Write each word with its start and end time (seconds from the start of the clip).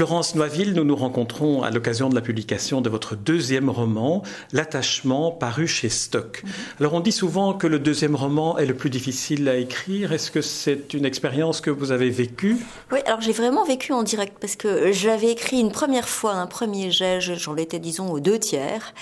Florence 0.00 0.34
Noiville, 0.34 0.72
nous 0.72 0.84
nous 0.84 0.96
rencontrons 0.96 1.62
à 1.62 1.70
l'occasion 1.70 2.08
de 2.08 2.14
la 2.14 2.22
publication 2.22 2.80
de 2.80 2.88
votre 2.88 3.16
deuxième 3.16 3.68
roman, 3.68 4.22
L'attachement, 4.50 5.30
paru 5.30 5.66
chez 5.66 5.90
Stock. 5.90 6.42
Mhm. 6.42 6.50
Alors 6.78 6.94
on 6.94 7.00
dit 7.00 7.12
souvent 7.12 7.52
que 7.52 7.66
le 7.66 7.78
deuxième 7.78 8.16
roman 8.16 8.56
est 8.56 8.64
le 8.64 8.72
plus 8.72 8.88
difficile 8.88 9.46
à 9.46 9.56
écrire. 9.56 10.14
Est-ce 10.14 10.30
que 10.30 10.40
c'est 10.40 10.94
une 10.94 11.04
expérience 11.04 11.60
que 11.60 11.68
vous 11.68 11.92
avez 11.92 12.08
vécue? 12.08 12.56
Oui, 12.92 13.00
alors 13.04 13.20
j'ai 13.20 13.32
vraiment 13.32 13.62
vécu 13.66 13.92
en 13.92 14.02
direct 14.02 14.38
parce 14.40 14.56
que 14.56 14.90
j'avais 14.90 15.32
écrit 15.32 15.60
une 15.60 15.70
première 15.70 16.08
fois 16.08 16.32
un 16.32 16.46
premier 16.46 16.90
jet, 16.90 17.20
j'en 17.20 17.56
étais 17.56 17.78
disons 17.78 18.10
aux 18.10 18.20
deux 18.20 18.38
tiers. 18.38 18.94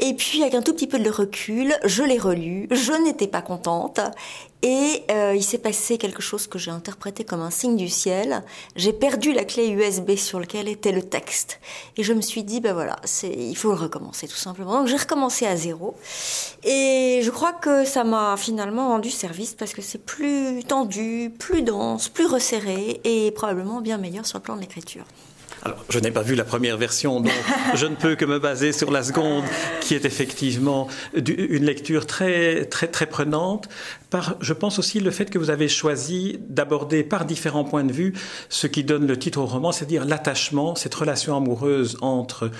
Et 0.00 0.12
puis 0.12 0.42
avec 0.42 0.52
un 0.52 0.60
tout 0.60 0.74
petit 0.74 0.86
peu 0.86 0.98
de 0.98 1.08
recul, 1.08 1.72
je 1.86 2.02
l'ai 2.02 2.18
relu, 2.18 2.68
je 2.70 2.92
n'étais 3.04 3.26
pas 3.26 3.40
contente 3.40 4.00
et 4.62 5.04
euh, 5.10 5.34
il 5.34 5.42
s'est 5.42 5.58
passé 5.58 5.96
quelque 5.96 6.20
chose 6.20 6.46
que 6.46 6.58
j'ai 6.58 6.70
interprété 6.70 7.24
comme 7.24 7.40
un 7.40 7.50
signe 7.50 7.76
du 7.76 7.88
ciel. 7.88 8.42
J'ai 8.76 8.92
perdu 8.92 9.32
la 9.32 9.44
clé 9.44 9.68
USB 9.68 10.16
sur 10.16 10.38
laquelle 10.38 10.68
était 10.68 10.92
le 10.92 11.02
texte. 11.02 11.60
Et 11.96 12.02
je 12.02 12.12
me 12.12 12.20
suis 12.20 12.44
dit, 12.44 12.60
ben 12.60 12.74
voilà, 12.74 12.96
il 13.22 13.56
faut 13.56 13.70
le 13.70 13.78
recommencer 13.78 14.28
tout 14.28 14.36
simplement. 14.36 14.78
Donc 14.78 14.86
j'ai 14.86 14.98
recommencé 14.98 15.46
à 15.46 15.56
zéro. 15.56 15.96
Et 16.64 17.20
je 17.22 17.30
crois 17.30 17.52
que 17.52 17.84
ça 17.84 18.04
m'a 18.04 18.36
finalement 18.36 18.88
rendu 18.88 19.10
service 19.10 19.54
parce 19.54 19.72
que 19.72 19.80
c'est 19.80 20.04
plus 20.04 20.62
tendu, 20.64 21.32
plus 21.38 21.62
dense, 21.62 22.10
plus 22.10 22.26
resserré 22.26 23.00
et 23.04 23.30
probablement 23.30 23.80
bien 23.80 23.96
meilleur 23.96 24.26
sur 24.26 24.38
le 24.38 24.42
plan 24.42 24.56
de 24.56 24.60
l'écriture. 24.60 25.04
Alors, 25.62 25.84
je 25.90 25.98
n'ai 25.98 26.10
pas 26.10 26.22
vu 26.22 26.34
la 26.34 26.44
première 26.44 26.78
version, 26.78 27.20
donc 27.20 27.32
je 27.74 27.86
ne 27.86 27.94
peux 27.94 28.16
que 28.16 28.24
me 28.24 28.38
baser 28.38 28.72
sur 28.72 28.90
la 28.90 29.02
seconde, 29.02 29.44
qui 29.82 29.94
est 29.94 30.06
effectivement 30.06 30.88
une 31.14 31.64
lecture 31.64 32.06
très, 32.06 32.64
très, 32.64 32.86
très 32.86 33.06
prenante. 33.06 33.68
Par, 34.10 34.36
je 34.40 34.52
pense 34.52 34.78
aussi 34.78 35.00
le 35.00 35.10
fait 35.10 35.30
que 35.30 35.38
vous 35.38 35.50
avez 35.50 35.68
choisi 35.68 36.40
d'aborder 36.48 37.04
par 37.04 37.24
différents 37.24 37.64
points 37.64 37.84
de 37.84 37.92
vue 37.92 38.12
ce 38.48 38.66
qui 38.66 38.82
donne 38.82 39.06
le 39.06 39.18
titre 39.18 39.38
au 39.38 39.46
roman, 39.46 39.70
c'est-à-dire 39.72 40.04
l'attachement, 40.04 40.74
cette 40.74 40.94
relation 40.94 41.36
amoureuse 41.36 41.96
entre 42.00 42.50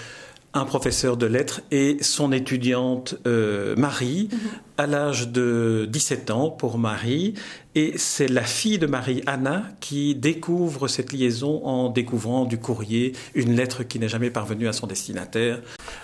un 0.52 0.64
professeur 0.64 1.16
de 1.16 1.26
lettres 1.26 1.60
et 1.70 1.98
son 2.02 2.32
étudiante 2.32 3.14
euh, 3.26 3.76
Marie, 3.76 4.28
mhm. 4.32 4.38
à 4.78 4.86
l'âge 4.86 5.28
de 5.28 5.86
17 5.90 6.30
ans 6.30 6.50
pour 6.50 6.78
Marie. 6.78 7.34
Et 7.76 7.96
c'est 7.96 8.26
la 8.26 8.42
fille 8.42 8.78
de 8.78 8.86
Marie, 8.86 9.22
Anna, 9.26 9.64
qui 9.80 10.16
découvre 10.16 10.88
cette 10.88 11.12
liaison 11.12 11.64
en 11.64 11.88
découvrant 11.88 12.46
du 12.46 12.58
courrier 12.58 13.12
une 13.34 13.54
lettre 13.54 13.84
qui 13.84 14.00
n'est 14.00 14.08
jamais 14.08 14.30
parvenue 14.30 14.66
à 14.66 14.72
son 14.72 14.88
destinataire. 14.88 15.60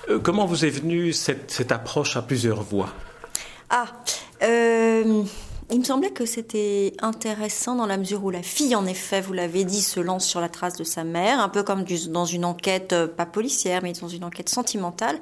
Euh, 0.08 0.20
comment 0.20 0.46
vous 0.46 0.64
est 0.64 0.70
venue 0.70 1.12
cette, 1.12 1.50
cette, 1.50 1.72
approche 1.72 2.16
à 2.16 2.22
plusieurs 2.22 2.62
voix? 2.62 2.90
Ah, 3.68 3.86
euh, 4.42 5.22
il 5.68 5.80
me 5.80 5.84
semblait 5.84 6.10
que 6.10 6.26
c'était 6.26 6.92
intéressant 7.00 7.74
dans 7.74 7.86
la 7.86 7.96
mesure 7.96 8.22
où 8.22 8.30
la 8.30 8.42
fille, 8.42 8.76
en 8.76 8.86
effet, 8.86 9.20
vous 9.20 9.32
l'avez 9.32 9.64
dit, 9.64 9.82
se 9.82 9.98
lance 9.98 10.24
sur 10.24 10.40
la 10.40 10.48
trace 10.48 10.76
de 10.76 10.84
sa 10.84 11.02
mère, 11.02 11.40
un 11.40 11.48
peu 11.48 11.64
comme 11.64 11.84
dans 12.08 12.24
une 12.24 12.44
enquête, 12.44 12.92
euh, 12.92 13.08
pas 13.08 13.26
policière, 13.26 13.82
mais 13.82 13.92
dans 13.92 14.06
une 14.06 14.22
enquête 14.22 14.48
sentimentale. 14.48 15.18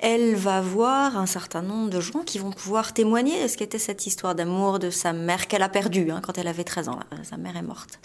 Elle 0.00 0.36
va 0.36 0.60
voir 0.60 1.16
un 1.16 1.26
certain 1.26 1.62
nombre 1.62 1.90
de 1.90 2.00
gens 2.00 2.20
qui 2.20 2.38
vont 2.38 2.52
pouvoir 2.52 2.92
témoigner 2.92 3.42
de 3.42 3.48
ce 3.48 3.56
qu'était 3.56 3.80
cette 3.80 4.06
histoire 4.06 4.36
d'amour 4.36 4.78
de 4.78 4.90
sa 4.90 5.12
mère 5.12 5.48
qu'elle 5.48 5.62
a 5.62 5.68
perdue 5.68 6.12
hein, 6.12 6.20
quand 6.22 6.38
elle 6.38 6.48
avait 6.48 6.64
13 6.64 6.88
ans. 6.88 7.00
Sa 7.28 7.36
mère 7.36 7.56
est 7.56 7.62
morte. 7.62 7.98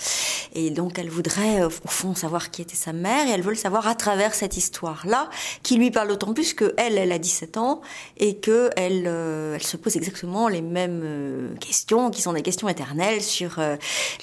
Et 0.55 0.69
donc 0.69 0.97
elle 0.97 1.09
voudrait, 1.09 1.61
euh, 1.61 1.67
au 1.67 1.89
fond, 1.89 2.15
savoir 2.15 2.49
qui 2.49 2.61
était 2.61 2.75
sa 2.75 2.93
mère 2.93 3.27
et 3.27 3.31
elle 3.31 3.41
veut 3.41 3.49
le 3.49 3.55
savoir 3.55 3.87
à 3.87 3.93
travers 3.93 4.33
cette 4.33 4.55
histoire-là, 4.55 5.29
qui 5.63 5.75
lui 5.75 5.91
parle 5.91 6.07
d'autant 6.07 6.33
plus 6.33 6.53
que 6.53 6.73
elle, 6.77 6.97
elle 6.97 7.11
a 7.11 7.19
17 7.19 7.57
ans 7.57 7.81
et 8.17 8.37
que 8.37 8.69
elle, 8.77 9.03
euh, 9.05 9.55
elle 9.55 9.63
se 9.63 9.75
pose 9.75 9.97
exactement 9.97 10.47
les 10.47 10.61
mêmes 10.61 11.55
questions 11.59 12.09
qui 12.09 12.21
sont 12.21 12.31
des 12.31 12.41
questions 12.41 12.69
éternelles 12.69 13.21
sur 13.21 13.59
euh, 13.59 13.75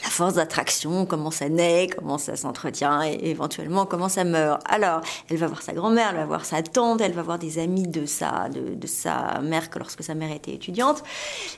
la 0.03 0.09
force 0.09 0.35
d'attraction, 0.35 1.05
comment 1.05 1.31
ça 1.31 1.51
naît, 1.51 1.89
comment 1.95 2.17
ça 2.17 2.35
s'entretient 2.35 3.05
et 3.05 3.19
éventuellement 3.29 3.85
comment 3.85 4.09
ça 4.09 4.25
meurt. 4.25 4.63
Alors, 4.65 5.03
elle 5.29 5.37
va 5.37 5.47
voir 5.49 5.61
sa 5.61 5.75
grand-mère, 5.75 6.09
elle 6.11 6.17
va 6.17 6.27
voir 6.27 6.45
sa 6.47 6.63
tante, 6.63 7.03
elle 7.03 7.13
va 7.13 7.23
voir 7.23 7.39
des 7.39 7.59
amis 7.59 7.87
de 7.87 8.07
sa, 8.07 8.49
de, 8.49 8.87
sa 8.87 9.41
mère 9.43 9.69
que 9.69 9.79
lorsque 9.79 10.03
sa 10.03 10.15
mère 10.15 10.33
était 10.33 10.53
étudiante. 10.53 11.03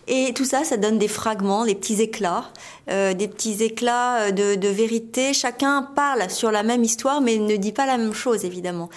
Et 0.09 0.33
tout 0.35 0.45
ça, 0.45 0.65
ça 0.65 0.77
donne 0.77 0.99
des 0.99 1.09
fragments, 1.09 1.65
des 1.65 1.77
petits 1.77 2.03
éclats, 2.03 2.47
euh, 2.91 3.15
des 3.15 3.29
petits 3.29 3.63
éclats 3.63 4.33
de 4.33 4.64
vérité. 4.69 5.33
Chacun 5.33 5.83
parle 5.83 6.31
sur 6.31 6.51
la 6.51 6.63
même 6.63 6.85
histoire, 6.85 7.21
mais 7.21 7.39
ne 7.39 7.57
dit 7.57 7.73
pas 7.73 7.87
la 7.87 7.99
même 7.99 8.15
chose, 8.15 8.45
évidemment. 8.45 8.89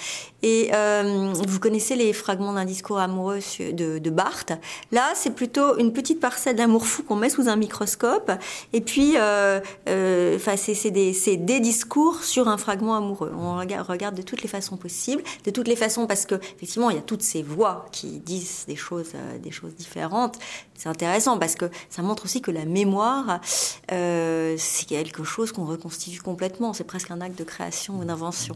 Et 0.43 0.69
euh, 0.73 1.33
vous 1.33 1.59
connaissez 1.59 1.95
les 1.95 2.13
fragments 2.13 2.53
d'un 2.53 2.65
discours 2.65 2.99
amoureux 2.99 3.39
de, 3.59 3.97
de 3.97 4.09
Barthes. 4.09 4.53
Là, 4.91 5.11
c'est 5.15 5.33
plutôt 5.33 5.77
une 5.77 5.91
petite 5.91 6.19
parcelle 6.19 6.55
d'amour 6.55 6.85
fou 6.85 7.01
qu'on 7.01 7.15
met 7.15 7.29
sous 7.29 7.49
un 7.49 7.55
microscope. 7.55 8.31
Et 8.71 8.81
puis, 8.81 9.13
euh, 9.17 9.59
euh, 9.89 10.37
c'est 10.57 10.91
des, 10.91 11.13
des, 11.37 11.59
discours 11.59 12.23
sur 12.23 12.47
un 12.47 12.57
fragment 12.57 12.95
amoureux. 12.95 13.33
On 13.35 13.57
regarde, 13.57 14.15
de 14.15 14.21
toutes 14.21 14.43
les 14.43 14.47
façons 14.47 14.77
possibles, 14.77 15.23
de 15.43 15.51
toutes 15.51 15.67
les 15.67 15.75
façons 15.75 16.05
parce 16.05 16.25
que 16.25 16.35
effectivement, 16.35 16.91
il 16.91 16.97
y 16.97 16.99
a 16.99 17.03
toutes 17.03 17.23
ces 17.23 17.41
voix 17.41 17.87
qui 17.91 18.19
disent 18.19 18.65
des 18.67 18.75
choses, 18.75 19.13
des 19.41 19.51
choses 19.51 19.75
différentes. 19.75 20.37
C'est 20.77 20.89
intéressant 20.89 21.37
parce 21.37 21.55
que 21.55 21.69
ça 21.89 22.01
montre 22.01 22.23
aussi 22.25 22.39
que 22.41 22.51
la 22.51 22.63
mémoire, 22.65 23.41
c'est 23.89 24.85
quelque 24.87 25.23
chose 25.23 25.51
qu'on 25.51 25.65
reconstitue 25.65 26.21
complètement. 26.21 26.71
C'est 26.73 26.85
presque 26.85 27.11
un 27.11 27.19
acte 27.19 27.37
de 27.37 27.43
création 27.43 27.99
ou 27.99 28.05
d'invention. 28.05 28.55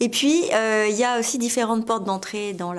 Et 0.00 0.08
puis, 0.08 0.44
il 0.46 0.96
y 0.96 1.04
a 1.04 1.20
aussi 1.20 1.38
différentes 1.38 1.86
portes 1.86 2.04
d'entrée 2.04 2.54
dans 2.54 2.72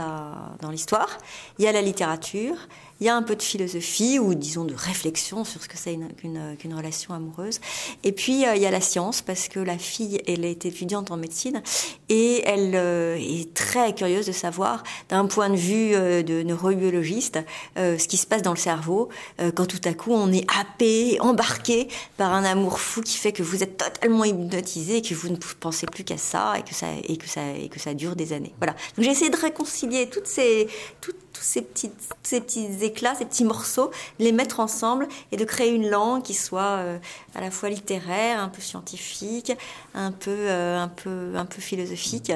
l'histoire. 0.72 1.08
Dans 1.08 1.56
il 1.60 1.66
y 1.66 1.68
a 1.68 1.72
la 1.72 1.82
littérature, 1.82 2.56
il 3.00 3.06
y 3.06 3.10
a 3.10 3.16
un 3.16 3.24
peu 3.24 3.36
de 3.36 3.42
philosophie 3.42 4.20
ou 4.20 4.34
disons 4.36 4.66
de 4.66 4.74
réflexion 4.74 5.46
sur 5.46 5.64
ce 5.64 5.68
que 5.68 5.78
c'est 5.78 5.98
qu'une 6.18 6.74
relation 6.74 7.14
amoureuse. 7.14 7.60
Et 8.04 8.12
puis 8.12 8.46
euh, 8.46 8.56
il 8.56 8.62
y 8.62 8.66
a 8.66 8.72
la 8.72 8.82
science 8.82 9.22
parce 9.22 9.48
que 9.48 9.60
la 9.60 9.78
fille, 9.78 10.22
elle 10.28 10.46
est 10.46 10.66
étudiante 10.66 11.12
en 11.12 11.18
médecine 11.18 11.62
et 12.10 12.42
elle 12.46 12.74
euh, 12.76 13.16
est 13.18 13.54
très 13.54 13.96
curieuse 13.96 14.26
de 14.26 14.32
savoir 14.32 14.84
d'un 15.08 15.26
point 15.28 15.50
de 15.50 15.56
vue 15.56 15.96
euh, 15.96 16.24
de 16.24 16.44
neurobiologiste 16.44 17.40
ce 17.76 18.08
qui 18.08 18.18
se 18.18 18.28
passe 18.28 18.42
dans 18.42 18.52
le 18.52 18.58
cerveau 18.58 19.10
quand 19.56 19.66
tout 19.66 19.82
à 19.86 19.94
coup 19.94 20.12
on 20.12 20.32
est 20.32 20.46
happé, 20.60 21.20
embarqué 21.22 21.88
par 22.18 22.34
un 22.34 22.44
amour 22.44 22.80
fou 22.80 23.02
qui 23.02 23.18
fait 23.18 23.32
que 23.32 23.44
vous 23.44 23.64
êtes 23.64 23.78
totalement 23.78 24.26
hypnotisé 24.26 24.98
et 24.98 25.02
que 25.02 25.14
vous 25.14 25.30
ne 25.30 25.38
pensez 25.60 25.86
plus 25.86 26.04
qu'à 26.04 26.18
ça 26.18 26.54
et 26.58 26.64
que 26.64 26.74
ça 26.74 26.88
et 27.04 27.18
que 27.18 27.28
ça 27.28 27.42
et 27.52 27.70
que 27.70 27.80
ça 27.80 27.94
dure 27.94 28.16
des 28.16 28.34
années. 28.34 28.54
Voilà. 28.58 28.74
Donc 28.96 29.06
j'ai 29.06 29.12
essayé 29.12 29.30
de 29.30 29.38
réconcilier 29.38 30.10
toutes 30.10 30.28
ces 30.28 30.68
toutes 31.02 31.29
tous 31.40 31.46
ces 31.46 31.62
petits, 31.62 31.92
ces 32.22 32.42
petits 32.42 32.68
éclats, 32.82 33.16
ces 33.16 33.24
petits 33.24 33.46
morceaux, 33.46 33.92
les 34.20 34.34
mettre 34.34 34.60
ensemble 34.60 35.08
et 35.32 35.38
de 35.38 35.46
créer 35.46 35.74
une 35.74 35.90
langue 35.90 36.22
qui 36.22 36.34
soit 36.34 36.80
euh, 36.80 36.98
à 37.34 37.40
la 37.40 37.50
fois 37.50 37.70
littéraire, 37.70 38.42
un 38.42 38.50
peu 38.50 38.62
scientifique, 38.62 39.54
un 39.96 40.12
peu, 40.12 40.32
euh, 40.32 40.78
un 40.78 40.90
peu, 40.90 41.32
un 41.36 41.46
peu 41.46 41.62
philosophique 41.62 42.34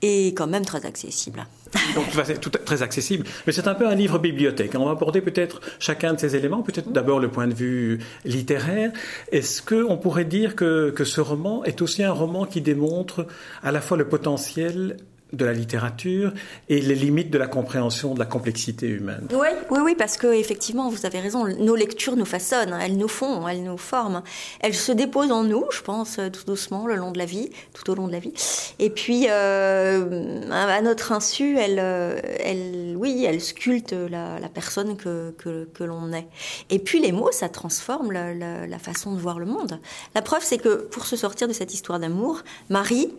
et 0.00 0.28
quand 0.28 0.46
même 0.46 0.64
très 0.64 0.86
accessible. 0.86 1.46
Donc, 1.94 2.06
c'est 2.24 2.40
tout 2.40 2.48
très 2.48 2.82
accessible. 2.82 3.26
Mais 3.46 3.52
c'est 3.52 3.68
un 3.68 3.74
peu 3.74 3.86
un 3.86 3.94
livre 3.94 4.18
bibliothèque. 4.18 4.72
On 4.74 4.86
va 4.86 4.92
aborder 4.92 5.20
peut-être 5.20 5.60
chacun 5.78 6.14
de 6.14 6.20
ces 6.20 6.34
éléments, 6.34 6.62
peut-être 6.62 6.90
d'abord 6.90 7.20
le 7.20 7.28
point 7.28 7.48
de 7.48 7.54
vue 7.54 7.98
littéraire. 8.24 8.90
Est-ce 9.32 9.60
qu'on 9.60 9.98
pourrait 9.98 10.24
dire 10.24 10.56
que, 10.56 10.90
que 10.90 11.04
ce 11.04 11.20
roman 11.20 11.62
est 11.64 11.82
aussi 11.82 12.02
un 12.02 12.12
roman 12.12 12.46
qui 12.46 12.62
démontre 12.62 13.26
à 13.62 13.70
la 13.70 13.82
fois 13.82 13.98
le 13.98 14.08
potentiel 14.08 14.96
de 15.32 15.44
la 15.44 15.52
littérature 15.52 16.32
et 16.68 16.80
les 16.80 16.94
limites 16.94 17.30
de 17.30 17.38
la 17.38 17.48
compréhension 17.48 18.14
de 18.14 18.18
la 18.18 18.26
complexité 18.26 18.86
humaine. 18.86 19.26
Oui, 19.32 19.48
oui, 19.70 19.78
oui, 19.82 19.94
parce 19.96 20.16
que 20.16 20.28
effectivement, 20.28 20.88
vous 20.88 21.04
avez 21.04 21.18
raison. 21.18 21.46
Nos 21.46 21.74
lectures 21.74 22.16
nous 22.16 22.24
façonnent, 22.24 22.76
elles 22.80 22.96
nous 22.96 23.08
font, 23.08 23.46
elles 23.48 23.64
nous 23.64 23.76
forment, 23.76 24.22
elles 24.60 24.74
se 24.74 24.92
déposent 24.92 25.32
en 25.32 25.42
nous, 25.42 25.64
je 25.72 25.82
pense, 25.82 26.20
tout 26.32 26.44
doucement, 26.46 26.86
le 26.86 26.94
long 26.94 27.10
de 27.10 27.18
la 27.18 27.24
vie, 27.24 27.50
tout 27.72 27.90
au 27.90 27.94
long 27.94 28.06
de 28.06 28.12
la 28.12 28.20
vie. 28.20 28.32
Et 28.78 28.90
puis, 28.90 29.26
euh, 29.28 30.42
à 30.50 30.80
notre 30.80 31.12
insu, 31.12 31.58
elle, 31.58 31.80
euh, 31.80 32.20
elle, 32.40 32.94
oui, 32.96 33.24
elle 33.26 33.40
sculpte 33.40 33.92
la, 33.92 34.38
personne 34.54 34.96
que, 34.96 35.34
l'on 35.80 36.12
est. 36.12 36.28
Et 36.70 36.78
puis, 36.78 37.00
les 37.00 37.12
mots, 37.12 37.32
ça 37.32 37.48
transforme 37.48 38.12
la 38.12 38.78
façon 38.78 39.12
de 39.12 39.18
voir 39.18 39.38
le 39.40 39.46
monde. 39.46 39.80
La 40.14 40.22
preuve, 40.22 40.42
c'est 40.44 40.58
que 40.58 40.76
pour 40.76 41.06
se 41.06 41.16
sortir 41.16 41.48
de 41.48 41.52
cette 41.52 41.74
histoire 41.74 41.98
d'amour, 41.98 42.42
Marie, 42.70 43.10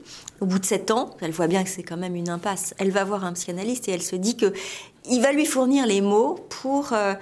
au 0.42 0.46
bout 0.46 0.60
de 0.60 0.66
sept 0.66 0.92
ans, 0.92 1.12
elle 1.22 1.32
voit 1.32 1.48
bien 1.48 1.64
que 1.64 1.70
c'est 1.70 1.84
quand 1.84 1.98
même 1.98 2.16
une 2.16 2.30
impasse. 2.30 2.74
Elle 2.78 2.92
va 2.92 3.04
voir 3.04 3.26
un 3.26 3.34
psychanalyste 3.34 3.88
et 3.90 3.92
elle 3.92 4.04
se 4.04 4.16
dit 4.16 4.38
que 4.38 4.54
il 5.10 5.22
va 5.22 5.32
lui 5.32 5.46
fournir 5.46 5.86
les 5.86 6.02
mots 6.02 6.36
pour 6.50 6.94
euh, 6.94 7.14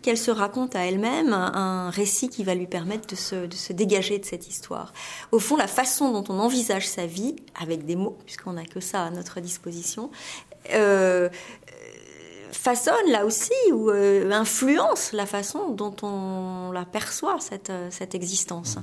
qu'elle 0.00 0.18
se 0.18 0.30
raconte 0.30 0.74
à 0.74 0.86
elle-même 0.86 1.32
un, 1.32 1.90
récit 1.90 2.28
qui 2.28 2.44
va 2.44 2.54
lui 2.54 2.66
permettre 2.66 3.06
de 3.06 3.16
se, 3.16 3.72
dégager 3.72 4.18
de 4.18 4.24
cette 4.24 4.48
histoire. 4.48 4.92
Au 5.30 5.38
fond, 5.38 5.56
la 5.56 5.66
façon 5.66 6.12
dont 6.12 6.24
on 6.32 6.38
envisage 6.38 6.88
sa 6.88 7.06
vie, 7.06 7.36
avec 7.60 7.84
des 7.84 7.96
mots, 7.96 8.16
puisqu'on 8.24 8.54
n'a 8.54 8.64
que 8.64 8.80
ça 8.80 9.04
à 9.04 9.10
notre 9.10 9.40
disposition, 9.40 10.10
euh, 10.72 11.28
façonne 12.52 13.10
là 13.10 13.24
aussi 13.24 13.52
ou 13.72 13.90
euh, 13.90 14.30
influence 14.30 15.12
la 15.12 15.26
façon 15.26 15.70
dont 15.70 15.94
on 16.02 16.70
la 16.72 16.84
perçoit 16.84 17.38
cette, 17.40 18.14
existence. 18.14 18.78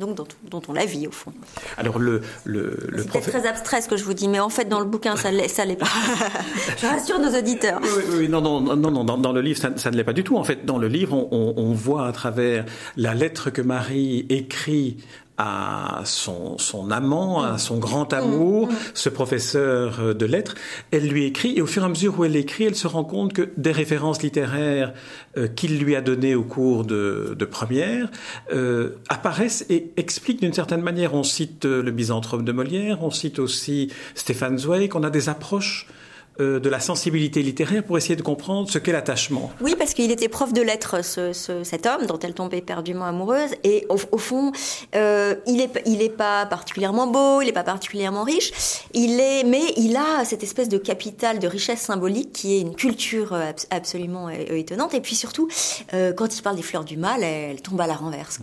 Donc 0.00 0.16
dont, 0.16 0.26
dont 0.50 0.62
on 0.68 0.72
la 0.72 0.86
vit 0.86 1.06
au 1.06 1.12
fond. 1.12 1.32
Alors 1.76 1.98
le, 1.98 2.22
le, 2.44 2.76
le 2.88 3.04
C'est 3.12 3.20
très 3.20 3.46
abstrait 3.46 3.80
ce 3.82 3.88
que 3.88 3.96
je 3.96 4.04
vous 4.04 4.14
dis, 4.14 4.26
mais 4.26 4.40
en 4.40 4.48
fait 4.48 4.64
dans 4.64 4.80
le 4.80 4.86
bouquin 4.86 5.14
ça 5.16 5.30
l'est, 5.30 5.48
ça 5.48 5.64
l'est 5.64 5.76
pas. 5.76 5.86
je 6.76 6.86
rassure 6.86 7.20
nos 7.20 7.38
auditeurs. 7.38 7.80
Oui, 7.82 8.02
oui, 8.18 8.28
non, 8.28 8.40
non, 8.40 8.60
non, 8.60 8.90
non, 8.90 9.04
dans, 9.04 9.18
dans 9.18 9.32
le 9.32 9.40
livre 9.40 9.60
ça, 9.60 9.70
ça, 9.76 9.90
ne 9.90 9.96
l'est 9.96 10.04
pas 10.04 10.12
du 10.12 10.24
tout. 10.24 10.36
En 10.36 10.44
fait, 10.44 10.64
dans 10.66 10.78
le 10.78 10.88
livre, 10.88 11.14
on, 11.14 11.28
on, 11.30 11.54
on 11.62 11.72
voit 11.72 12.06
à 12.06 12.12
travers 12.12 12.64
la 12.96 13.14
lettre 13.14 13.50
que 13.50 13.62
Marie 13.62 14.26
écrit 14.30 14.96
à 15.42 16.02
son, 16.04 16.58
son 16.58 16.90
amant, 16.90 17.42
à 17.42 17.56
son 17.56 17.78
grand 17.78 18.12
amour, 18.12 18.68
ce 18.92 19.08
professeur 19.08 20.14
de 20.14 20.26
lettres. 20.26 20.54
Elle 20.90 21.08
lui 21.08 21.24
écrit 21.24 21.54
et 21.56 21.62
au 21.62 21.66
fur 21.66 21.82
et 21.82 21.86
à 21.86 21.88
mesure 21.88 22.18
où 22.18 22.24
elle 22.26 22.36
écrit, 22.36 22.64
elle 22.64 22.74
se 22.74 22.86
rend 22.86 23.04
compte 23.04 23.32
que 23.32 23.48
des 23.56 23.72
références 23.72 24.22
littéraires 24.22 24.92
euh, 25.38 25.48
qu'il 25.48 25.78
lui 25.78 25.96
a 25.96 26.02
données 26.02 26.34
au 26.34 26.42
cours 26.42 26.84
de, 26.84 27.34
de 27.38 27.44
première 27.46 28.10
euh, 28.52 28.96
apparaissent 29.08 29.64
et 29.70 29.92
expliquent 29.96 30.42
d'une 30.42 30.52
certaine 30.52 30.82
manière. 30.82 31.14
On 31.14 31.22
cite 31.22 31.64
le 31.64 31.90
Misanthrope 31.90 32.44
de 32.44 32.52
Molière, 32.52 33.02
on 33.02 33.10
cite 33.10 33.38
aussi 33.38 33.90
Stéphane 34.14 34.58
Zweig, 34.58 34.94
on 34.94 35.02
a 35.02 35.10
des 35.10 35.30
approches 35.30 35.86
euh, 35.88 35.94
de 36.38 36.68
la 36.68 36.80
sensibilité 36.80 37.42
littéraire 37.42 37.84
pour 37.84 37.98
essayer 37.98 38.16
de 38.16 38.22
comprendre 38.22 38.70
ce 38.70 38.78
qu'est 38.78 38.92
l'attachement. 38.92 39.52
Oui, 39.60 39.74
parce 39.78 39.94
qu'il 39.94 40.10
était 40.10 40.28
prof 40.28 40.52
de 40.52 40.62
lettres, 40.62 41.04
ce, 41.04 41.32
ce, 41.32 41.64
cet 41.64 41.86
homme 41.86 42.06
dont 42.06 42.18
elle 42.18 42.34
tombait 42.34 42.58
éperdument 42.58 43.04
amoureuse, 43.04 43.50
et 43.64 43.86
au, 43.88 44.18
fond, 44.18 44.52
euh, 44.94 45.34
il 45.46 45.60
est 45.60 45.82
il 45.86 46.02
est 46.02 46.16
pas 46.16 46.46
particulièrement 46.46 47.06
beau, 47.06 47.42
il 47.42 47.48
est 47.48 47.52
pas 47.52 47.62
particulièrement 47.62 48.22
riche, 48.22 48.52
il 48.94 49.20
est, 49.20 49.44
mais 49.44 49.62
il 49.76 49.96
a 49.96 50.24
cette 50.24 50.42
espèce 50.42 50.68
de 50.68 50.78
capital 50.78 51.38
de 51.38 51.46
richesse 51.46 51.80
symbolique 51.80 52.32
qui 52.32 52.56
est 52.56 52.60
une 52.60 52.74
culture 52.74 53.36
absolument 53.70 54.28
étonnante, 54.30 54.94
et 54.94 55.00
puis 55.00 55.16
surtout, 55.16 55.48
euh, 55.94 56.12
quand 56.12 56.36
il 56.36 56.42
parle 56.42 56.56
des 56.56 56.62
fleurs 56.62 56.84
du 56.84 56.96
mal, 56.96 57.22
elle, 57.22 57.50
elle 57.50 57.62
tombe 57.62 57.80
à 57.80 57.86
la 57.86 57.94
renverse, 57.94 58.38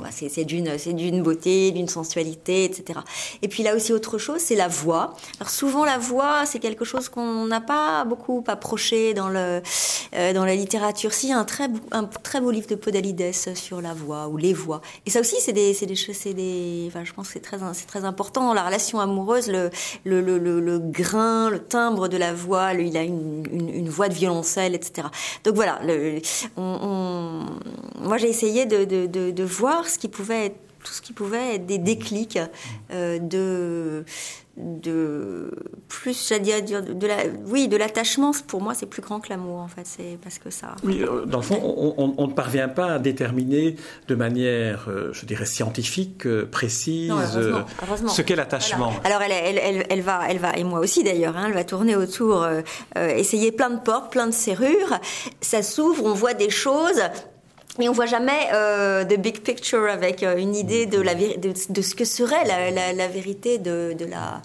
d'une 0.46 0.78
c'est 0.78 0.94
d'une 0.94 1.24
beauté, 1.24 1.72
d'une 1.72 1.88
sensualité, 1.88 2.66
etc. 2.66 3.00
Et 3.42 3.48
puis 3.48 3.64
là 3.64 3.76
aussi 3.76 3.94
autre 3.94 4.18
chose, 4.18 4.40
c'est 4.40 4.56
la 4.56 4.68
voix. 4.68 5.14
Alors 5.40 5.50
souvent 5.50 5.86
la 5.86 5.98
voix, 5.98 6.46
c'est 6.46 6.60
quelque 6.60 6.86
chose 6.86 7.10
qu'on 7.10 7.46
n'a 7.46 7.62
pas 7.62 7.77
beaucoup 8.06 8.44
approché 8.48 9.14
dans, 9.14 9.30
le, 9.30 9.62
euh, 10.16 10.34
dans 10.34 10.46
la 10.46 10.56
littérature. 10.56 11.14
Si, 11.14 11.32
un 11.32 11.46
très, 11.46 11.70
un 11.92 12.04
très 12.06 12.42
beau 12.42 12.52
livre 12.52 12.68
de 12.68 12.76
Podalides 12.76 13.34
sur 13.56 13.82
la 13.82 13.94
voix 13.94 14.28
ou 14.28 14.38
les 14.38 14.54
voix. 14.54 14.82
Et 15.06 15.10
ça 15.10 15.20
aussi, 15.20 15.36
c'est 15.40 15.54
des, 15.54 15.74
c'est 15.74 15.86
des, 15.86 15.96
c'est 15.96 16.34
des, 16.34 16.92
je 17.04 17.14
pense 17.14 17.28
que 17.28 17.34
c'est 17.34 17.40
très, 17.40 17.58
c'est 17.74 17.88
très 17.88 18.06
important 18.06 18.54
la 18.54 18.64
relation 18.66 19.00
amoureuse, 19.00 19.48
le, 19.48 19.70
le, 20.04 20.22
le, 20.22 20.38
le, 20.38 20.80
grain, 20.80 21.50
le 21.50 21.60
timbre 21.60 22.08
de 22.08 22.18
la 22.18 22.34
voix, 22.34 22.74
il 22.74 22.98
a 22.98 23.04
une, 23.04 23.44
une, 23.52 23.90
voix 23.90 24.10
de 24.10 24.14
violoncelle, 24.14 24.76
etc. 24.76 25.08
Donc 25.44 25.56
voilà, 25.56 25.80
moi 26.56 28.18
j'ai 28.18 28.30
essayé 28.30 28.66
de, 28.66 28.84
de, 28.86 29.32
de, 29.32 29.44
voir 29.44 29.88
ce 29.88 29.98
qui 29.98 30.08
pouvait 30.08 30.56
tout 30.84 30.94
ce 30.94 31.02
qui 31.02 31.14
pouvait 31.14 31.56
être 31.56 31.66
des 31.66 31.80
déclics 31.80 32.40
euh, 32.92 33.20
de 33.20 34.06
de 34.58 35.52
plus 35.88 36.28
j'allais 36.30 36.62
dire 36.62 36.82
de, 36.82 37.08
la 37.08 37.18
oui 37.46 37.68
de 37.68 37.78
l'attachement 37.78 38.32
pour 38.48 38.62
moi 38.62 38.74
c'est 38.74 38.88
plus 38.88 39.02
grand 39.02 39.20
que 39.20 39.30
l'amour 39.30 39.60
en 39.60 39.68
fait. 39.68 39.84
C'est 39.86 40.18
parce 40.24 40.40
que 40.40 40.50
ça. 40.50 40.76
Oui 40.84 41.04
euh, 41.04 41.26
dans 41.26 41.38
le 41.38 41.44
fond 41.44 41.94
on, 41.98 42.28
ne 42.28 42.34
parvient 42.34 42.68
pas 42.68 42.94
à 42.94 43.00
déterminer 43.00 43.76
de 44.08 44.16
manière 44.16 44.86
euh, 44.90 45.14
je 45.14 45.26
dirais 45.26 45.46
scientifique 45.46 46.26
euh, 46.26 46.48
précise 46.50 47.10
non, 47.10 47.18
heureusement, 47.18 47.66
heureusement. 47.84 48.10
ce 48.10 48.22
qu'est 48.24 48.36
l'attachement. 48.36 48.94
Alors, 49.04 49.18
alors 49.18 49.22
elle, 49.22 49.58
elle, 49.58 49.58
elle, 49.58 49.86
elle, 49.90 50.02
va 50.02 50.22
elle 50.28 50.40
va 50.40 50.58
et 50.58 50.64
moi 50.64 50.80
aussi 50.80 51.04
d'ailleurs 51.04 51.38
hein, 51.38 51.46
elle 51.48 51.54
va 51.54 51.64
tourner 51.64 51.96
autour 51.96 52.44
euh, 52.44 52.62
essayer 52.96 53.52
plein 53.52 53.70
de 53.70 53.80
portes 53.80 54.12
plein 54.12 54.28
de 54.28 54.34
serrures. 54.34 55.00
Ça 55.42 55.62
s'ouvre 55.62 56.04
on 56.04 56.14
voit 56.14 56.34
des 56.34 56.50
choses 56.50 57.02
mais 57.78 57.90
on 57.90 57.94
voit 57.94 58.06
jamais 58.06 58.48
euh, 58.54 59.04
big 59.04 59.42
picture 59.42 59.90
avec 59.90 60.24
euh, 60.24 60.38
une 60.38 60.56
idée 60.56 60.86
de, 60.86 61.02
la, 61.02 61.16
de, 61.16 61.82
ce 61.82 61.96
que 61.96 62.06
serait 62.06 62.46
la, 62.46 63.08
vérité 63.08 63.58
de, 63.58 63.94
de, 63.98 64.06
la, 64.06 64.42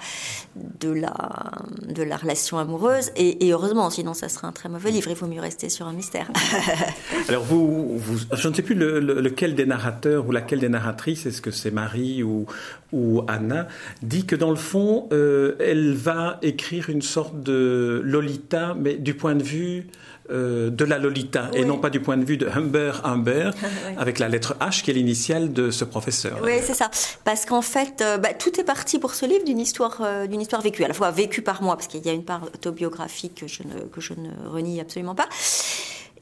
de, 0.56 2.02
la, 2.02 2.16
relation 2.16 2.58
amoureuse. 2.58 3.10
Et, 3.16 3.50
heureusement, 3.52 3.90
sinon 3.90 4.14
ça 4.14 4.28
serait 4.28 4.46
un 4.46 4.52
très 4.52 4.68
mauvais 4.68 4.90
livre. 4.90 5.10
Il 5.10 5.16
vaut 5.16 5.26
mieux 5.26 5.40
rester 5.40 5.68
sur 5.68 5.86
un 5.86 5.92
mystère. 5.92 6.30
Alors, 7.28 7.44
vous, 7.44 7.98
vous, 7.98 8.18
je 8.32 8.48
ne 8.48 8.54
sais 8.54 8.62
plus 8.62 8.74
le, 8.74 9.00
le, 9.00 9.20
lequel 9.20 9.54
des 9.54 9.66
narrateurs 9.66 10.26
ou 10.26 10.32
laquelle 10.32 10.60
des 10.60 10.68
narratrices, 10.68 11.26
est-ce 11.26 11.42
que 11.42 11.50
c'est 11.50 11.70
Marie 11.70 12.22
ou, 12.22 12.46
ou 12.92 13.22
Anna, 13.28 13.68
dit 14.02 14.26
que 14.26 14.36
dans 14.36 14.50
le 14.50 14.56
fond, 14.56 15.08
euh, 15.12 15.56
elle 15.60 15.94
va 15.94 16.38
écrire 16.42 16.90
une 16.90 17.02
sorte 17.02 17.40
de 17.42 18.00
Lolita, 18.04 18.74
mais 18.78 18.94
du 18.94 19.14
point 19.14 19.34
de 19.34 19.42
vue 19.42 19.88
euh, 20.32 20.70
de 20.70 20.84
la 20.84 20.98
Lolita 20.98 21.50
oui. 21.52 21.60
et 21.60 21.64
non 21.64 21.78
pas 21.78 21.90
du 21.90 22.00
point 22.00 22.16
de 22.16 22.24
vue 22.24 22.36
de 22.36 22.46
Humber 22.46 22.92
Humber 23.04 23.50
oui. 23.62 23.94
avec 23.96 24.18
la 24.18 24.28
lettre 24.28 24.56
H 24.60 24.82
qui 24.82 24.90
est 24.90 24.94
l'initiale 24.94 25.52
de 25.52 25.70
ce 25.70 25.84
professeur. 25.84 26.40
Oui, 26.42 26.54
c'est 26.62 26.74
ça. 26.74 26.90
Parce 27.24 27.44
qu'en 27.44 27.62
fait, 27.62 28.00
euh, 28.00 28.18
bah, 28.18 28.34
tout 28.34 28.58
est 28.58 28.64
parti 28.64 28.98
pour 28.98 29.14
ce 29.14 29.26
livre 29.26 29.44
d'une 29.44 29.60
histoire, 29.60 29.98
euh, 30.00 30.26
d'une 30.26 30.40
histoire 30.40 30.62
vécue, 30.62 30.84
à 30.84 30.88
la 30.88 30.94
fois 30.94 31.10
vécue 31.10 31.42
par 31.42 31.62
moi, 31.62 31.76
parce 31.76 31.86
qu'il 31.86 32.04
y 32.04 32.08
a 32.08 32.12
une 32.12 32.24
part 32.24 32.44
autobiographique 32.44 33.40
que 33.42 33.46
je 33.46 33.62
ne, 33.62 33.84
que 33.84 34.00
je 34.00 34.14
ne 34.14 34.30
renie 34.48 34.80
absolument 34.80 35.14
pas. 35.14 35.28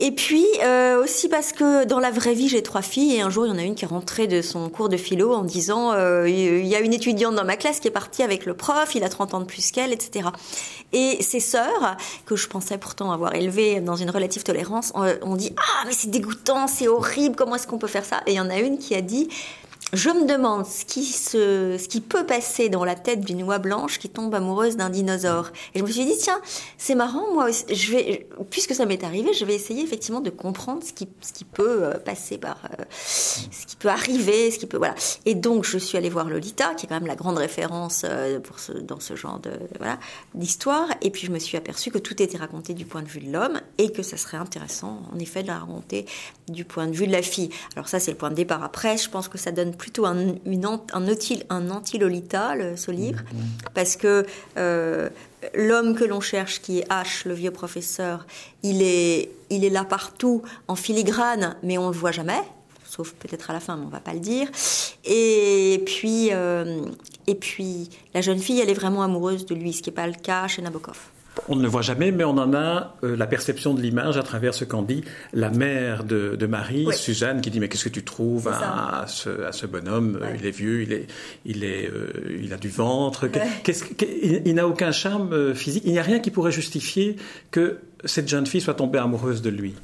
Et 0.02 0.12
puis 0.12 0.46
euh, 0.62 1.02
aussi 1.02 1.28
parce 1.28 1.52
que 1.52 1.84
dans 1.84 2.00
la 2.00 2.10
vraie 2.10 2.32
vie, 2.32 2.48
j'ai 2.48 2.62
trois 2.62 2.80
filles 2.80 3.16
et 3.16 3.20
un 3.20 3.28
jour, 3.28 3.44
il 3.44 3.50
y 3.50 3.52
en 3.52 3.58
a 3.58 3.62
une 3.62 3.74
qui 3.74 3.84
est 3.84 3.88
rentrée 3.88 4.26
de 4.26 4.40
son 4.40 4.70
cours 4.70 4.88
de 4.88 4.96
philo 4.96 5.34
en 5.34 5.44
disant 5.44 5.92
euh, 5.92 6.26
il 6.26 6.66
y 6.66 6.74
a 6.74 6.80
une 6.80 6.94
étudiante 6.94 7.34
dans 7.34 7.44
ma 7.44 7.56
classe 7.56 7.80
qui 7.80 7.88
est 7.88 7.92
partie 7.92 8.22
avec 8.22 8.46
le 8.46 8.54
prof, 8.54 8.94
il 8.94 9.04
a 9.04 9.10
30 9.10 9.34
ans 9.34 9.40
de 9.40 9.44
plus 9.44 9.70
qu'elle, 9.70 9.92
etc. 9.92 10.30
Et 10.94 11.22
ses 11.22 11.40
sœurs, 11.40 11.98
que 12.24 12.34
je 12.34 12.48
pensais 12.48 12.78
pourtant 12.78 13.12
avoir 13.12 13.34
élevées 13.34 13.80
dans 13.80 13.96
une 13.96 14.08
relative 14.08 14.42
tolérance, 14.42 14.90
ont, 14.94 15.06
ont 15.20 15.36
dit 15.36 15.52
ah 15.58 15.84
mais 15.86 15.92
c'est 15.92 16.10
dégoûtant, 16.10 16.66
c'est 16.66 16.88
horrible, 16.88 17.36
comment 17.36 17.56
est-ce 17.56 17.66
qu'on 17.66 17.78
peut 17.78 17.86
faire 17.86 18.06
ça? 18.06 18.22
Et 18.26 18.32
il 18.32 18.36
y 18.36 18.40
en 18.40 18.48
a 18.48 18.58
une 18.58 18.78
qui 18.78 18.94
a 18.94 19.02
dit 19.02 19.28
je 19.92 20.10
me 20.10 20.26
demande 20.26 20.66
ce 20.66 20.84
qui, 20.84 21.04
se, 21.04 21.76
ce 21.78 21.88
qui 21.88 22.00
peut 22.00 22.24
passer 22.24 22.68
dans 22.68 22.84
la 22.84 22.94
tête 22.94 23.20
d'une 23.20 23.42
oie 23.42 23.58
blanche 23.58 23.98
qui 23.98 24.08
tombe 24.08 24.34
amoureuse 24.34 24.76
d'un 24.76 24.90
dinosaure. 24.90 25.50
Et 25.74 25.80
je 25.80 25.84
me 25.84 25.90
suis 25.90 26.04
dit, 26.04 26.16
tiens, 26.18 26.40
c'est 26.78 26.94
marrant, 26.94 27.32
moi, 27.32 27.48
je 27.50 27.92
vais, 27.92 28.28
puisque 28.50 28.74
ça 28.74 28.86
m'est 28.86 29.02
arrivé, 29.02 29.32
je 29.32 29.44
vais 29.44 29.54
essayer 29.54 29.82
effectivement 29.82 30.20
de 30.20 30.30
comprendre 30.30 30.82
ce 30.84 30.92
qui, 30.92 31.08
ce 31.20 31.32
qui 31.32 31.44
peut 31.44 31.84
euh, 31.84 31.94
passer 31.98 32.38
par, 32.38 32.58
euh, 32.78 32.84
ce 32.90 33.66
qui 33.66 33.76
peut 33.76 33.88
arriver, 33.88 34.50
ce 34.50 34.58
qui 34.58 34.66
peut, 34.66 34.76
voilà. 34.76 34.94
Et 35.26 35.34
donc, 35.34 35.64
je 35.64 35.78
suis 35.78 35.98
allée 35.98 36.10
voir 36.10 36.28
Lolita, 36.28 36.74
qui 36.74 36.86
est 36.86 36.88
quand 36.88 36.94
même 36.94 37.08
la 37.08 37.16
grande 37.16 37.38
référence 37.38 38.02
euh, 38.04 38.38
pour 38.38 38.58
ce, 38.58 38.72
dans 38.72 39.00
ce 39.00 39.16
genre 39.16 39.40
de, 39.40 39.52
voilà, 39.78 39.98
d'histoire. 40.34 40.88
Et 41.02 41.10
puis, 41.10 41.26
je 41.26 41.32
me 41.32 41.38
suis 41.38 41.56
aperçue 41.56 41.90
que 41.90 41.98
tout 41.98 42.22
était 42.22 42.38
raconté 42.38 42.74
du 42.74 42.84
point 42.84 43.02
de 43.02 43.08
vue 43.08 43.20
de 43.20 43.32
l'homme 43.32 43.60
et 43.78 43.90
que 43.90 44.02
ça 44.02 44.16
serait 44.16 44.36
intéressant, 44.36 45.02
en 45.12 45.18
effet, 45.18 45.42
de 45.42 45.48
la 45.48 45.58
raconter 45.58 46.06
du 46.48 46.64
point 46.64 46.86
de 46.86 46.94
vue 46.94 47.06
de 47.06 47.12
la 47.12 47.22
fille. 47.22 47.50
Alors 47.74 47.88
ça, 47.88 47.98
c'est 48.00 48.10
le 48.10 48.16
point 48.16 48.30
de 48.30 48.34
départ. 48.34 48.62
Après, 48.62 48.96
je 48.96 49.08
pense 49.08 49.28
que 49.28 49.38
ça 49.38 49.50
donne 49.52 49.74
plutôt 49.80 50.04
un, 50.04 50.34
une, 50.44 50.66
un, 50.66 51.08
anti, 51.08 51.42
un 51.48 51.70
anti-Lolita, 51.70 52.76
ce 52.76 52.90
livre, 52.90 53.22
mmh. 53.22 53.36
parce 53.74 53.96
que 53.96 54.26
euh, 54.58 55.08
l'homme 55.54 55.94
que 55.94 56.04
l'on 56.04 56.20
cherche, 56.20 56.60
qui 56.60 56.80
est 56.80 56.88
H, 56.90 57.26
le 57.26 57.32
vieux 57.32 57.50
professeur, 57.50 58.26
il 58.62 58.82
est, 58.82 59.30
il 59.48 59.64
est 59.64 59.70
là 59.70 59.84
partout, 59.84 60.42
en 60.68 60.76
filigrane, 60.76 61.56
mais 61.62 61.78
on 61.78 61.88
ne 61.88 61.92
le 61.92 61.98
voit 61.98 62.12
jamais 62.12 62.42
sauf 62.84 63.12
peut-être 63.12 63.50
à 63.50 63.52
la 63.52 63.60
fin, 63.60 63.76
mais 63.76 63.86
on 63.86 63.88
va 63.88 64.00
pas 64.00 64.14
le 64.14 64.18
dire. 64.18 64.48
Et 65.04 65.80
puis, 65.86 66.30
euh, 66.32 66.82
et 67.28 67.36
puis, 67.36 67.88
la 68.14 68.20
jeune 68.20 68.40
fille, 68.40 68.58
elle 68.60 68.68
est 68.68 68.74
vraiment 68.74 69.04
amoureuse 69.04 69.46
de 69.46 69.54
lui, 69.54 69.72
ce 69.72 69.80
qui 69.80 69.90
n'est 69.90 69.94
pas 69.94 70.08
le 70.08 70.14
cas 70.14 70.48
chez 70.48 70.60
Nabokov. 70.60 70.98
On 71.48 71.56
ne 71.56 71.62
le 71.62 71.68
voit 71.68 71.82
jamais, 71.82 72.12
mais 72.12 72.24
on 72.24 72.38
en 72.38 72.54
a 72.54 72.94
euh, 73.02 73.16
la 73.16 73.26
perception 73.26 73.74
de 73.74 73.80
l'image 73.80 74.16
à 74.16 74.22
travers 74.22 74.54
ce 74.54 74.64
qu'en 74.64 74.82
dit 74.82 75.02
la 75.32 75.50
mère 75.50 76.04
de, 76.04 76.36
de 76.36 76.46
Marie, 76.46 76.84
oui. 76.86 76.94
Suzanne, 76.94 77.40
qui 77.40 77.50
dit 77.50 77.60
mais 77.60 77.68
qu'est-ce 77.68 77.84
que 77.84 77.88
tu 77.88 78.04
trouves 78.04 78.48
à, 78.48 79.02
à, 79.02 79.06
ce, 79.06 79.42
à, 79.44 79.52
ce, 79.52 79.66
bonhomme? 79.66 80.18
Ouais. 80.20 80.36
Il 80.38 80.46
est 80.46 80.50
vieux, 80.50 80.82
il 80.82 80.92
est, 80.92 81.06
il 81.44 81.64
est, 81.64 81.90
euh, 81.90 82.38
il 82.40 82.52
a 82.52 82.56
du 82.56 82.68
ventre. 82.68 83.26
Ouais. 83.26 83.42
Qu'est-ce, 83.64 83.84
il, 84.22 84.42
il 84.44 84.54
n'a 84.54 84.66
aucun 84.68 84.92
charme 84.92 85.32
euh, 85.32 85.54
physique. 85.54 85.82
Il 85.86 85.92
n'y 85.92 85.98
a 85.98 86.02
rien 86.02 86.20
qui 86.20 86.30
pourrait 86.30 86.52
justifier 86.52 87.16
que 87.50 87.78
cette 88.04 88.28
jeune 88.28 88.46
fille 88.46 88.60
soit 88.60 88.74
tombée 88.74 88.98
amoureuse 88.98 89.42
de 89.42 89.50
lui. 89.50 89.74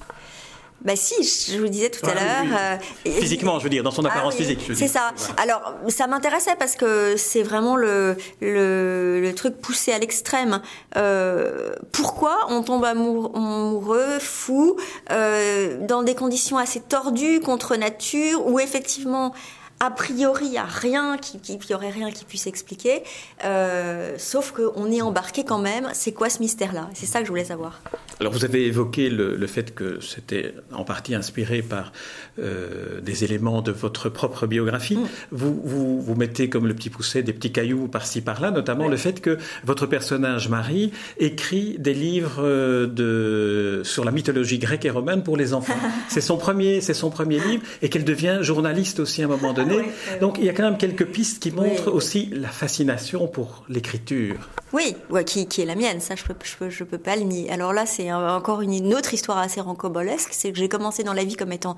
Bah 0.85 0.95
si, 0.95 1.15
je 1.53 1.59
vous 1.59 1.69
disais 1.69 1.91
tout 1.91 2.01
ah, 2.05 2.11
à 2.11 2.15
l'heure. 2.15 2.79
Oui. 3.05 3.13
Euh, 3.13 3.21
Physiquement, 3.21 3.59
je 3.59 3.65
veux 3.65 3.71
dire, 3.71 3.83
dans 3.83 3.91
son 3.91 4.05
apparence 4.05 4.35
ah, 4.37 4.41
oui. 4.41 4.57
physique. 4.57 4.71
C'est 4.75 4.89
ça. 4.89 5.13
Alors, 5.37 5.75
ça 5.89 6.07
m'intéressait 6.07 6.55
parce 6.59 6.77
que 6.77 7.17
c'est 7.17 7.43
vraiment 7.43 7.77
le, 7.77 8.17
le, 8.41 9.21
le, 9.21 9.35
truc 9.35 9.57
poussé 9.57 9.93
à 9.93 9.99
l'extrême. 9.99 10.61
Euh, 10.97 11.75
pourquoi 11.93 12.39
on 12.51 12.63
tombe 12.63 12.85
amoureux, 12.85 14.19
fou, 14.21 14.77
euh, 15.11 15.79
dans 15.87 16.03
des 16.03 16.15
conditions 16.15 16.59
assez 16.59 16.81
tordues, 16.81 17.41
contre 17.41 17.77
nature, 17.77 18.47
où 18.47 18.61
effectivement 18.61 19.35
a 19.79 19.91
priori, 19.91 20.47
il 20.47 20.53
n'y 20.53 20.59
a 20.59 20.65
rien 20.65 21.19
qui, 21.19 21.39
qui, 21.39 21.59
y 21.69 21.75
aurait 21.75 21.91
rien 21.91 22.11
qui 22.11 22.25
puisse 22.25 22.47
expliquer, 22.47 23.03
euh, 23.45 24.15
sauf 24.17 24.53
qu'on 24.53 24.91
est 24.91 25.03
embarqué 25.03 25.45
quand 25.45 25.59
même. 25.59 25.89
C'est 25.93 26.13
quoi 26.13 26.31
ce 26.31 26.41
mystère-là? 26.41 26.89
C'est 26.95 27.07
ça 27.07 27.21
que 27.21 27.27
je 27.27 27.31
voulais 27.31 27.45
savoir. 27.45 27.83
Alors, 28.19 28.33
vous 28.33 28.47
avez 28.47 28.67
évoqué 28.67 29.11
le, 29.11 29.37
le 29.37 29.47
fait 29.47 29.75
que 29.75 30.01
c'était 30.01 30.55
en 30.73 30.85
partie 30.85 31.15
inspiré 31.15 31.61
par 31.61 31.93
euh, 32.39 33.03
des 33.03 33.25
éléments 33.25 33.61
de 33.61 33.71
votre 33.71 34.09
propre 34.09 34.47
biographie. 34.47 34.97
Mmh. 34.97 35.09
Vous, 35.33 35.61
vous, 35.63 36.01
vous 36.01 36.15
mettez 36.15 36.49
comme 36.49 36.67
le 36.67 36.75
petit 36.75 36.89
pousset 36.89 37.23
des 37.23 37.35
petits 37.35 37.53
cailloux 37.53 37.87
par-ci 37.87 38.23
par-là, 38.23 38.51
notamment 38.51 38.85
oui. 38.85 38.91
le 38.91 38.97
fait 38.97 39.21
que 39.21 39.37
votre 39.65 39.87
personnage 39.87 40.49
Marie 40.49 40.93
écrit 41.19 41.77
des 41.79 41.95
livres 41.95 42.37
euh, 42.39 42.87
de 42.87 43.83
sur 43.85 44.05
la 44.05 44.11
mythologie 44.11 44.59
grecque 44.59 44.87
et 44.87 44.91
romaine 44.91 45.23
pour 45.23 45.37
les 45.37 45.53
enfants. 45.53 45.77
c'est 46.09 46.23
son 46.23 46.39
premier, 46.39 46.81
c'est 46.81 46.95
son 46.95 47.11
premier 47.11 47.39
livre, 47.41 47.63
et 47.83 47.91
qu'elle 47.91 48.05
devient 48.05 48.39
journaliste 48.41 49.01
aussi 49.01 49.21
à 49.21 49.27
un 49.27 49.29
moment 49.29 49.53
donné 49.53 49.66
donné. 49.67 49.89
Donc 50.21 50.37
il 50.39 50.45
y 50.45 50.49
a 50.49 50.53
quand 50.53 50.65
même 50.65 50.79
quelques 50.79 51.07
pistes 51.07 51.43
qui 51.43 51.51
montrent 51.51 51.93
aussi 51.93 52.31
la 52.33 52.49
fascination 52.49 53.27
pour 53.27 53.65
l'écriture. 53.69 54.37
Oui, 54.73 54.97
qui, 55.25 55.47
qui, 55.47 55.63
est 55.63 55.65
la 55.65 55.77
mienne, 55.77 56.01
ça 56.01 56.17
je 56.17 56.25
peux, 56.25 56.35
je 56.43 56.57
peux, 56.57 56.71
je 56.71 56.85
peux 56.85 56.99
pas 56.99 57.17
le 57.17 57.23
nier. 57.23 57.51
Alors 57.51 57.73
là, 57.73 57.87
c'est 57.87 58.13
encore 58.13 58.63
une, 58.63 58.95
autre 58.95 59.15
histoire 59.15 59.39
assez 59.39 59.61
rancobolesque, 59.61 60.31
c'est 60.33 60.53
que 60.53 60.59
j'ai 60.59 60.69
commencé 60.69 61.05
dans 61.05 61.13
la 61.13 61.25
vie 61.25 61.37
comme 61.37 61.53
étant 61.53 61.77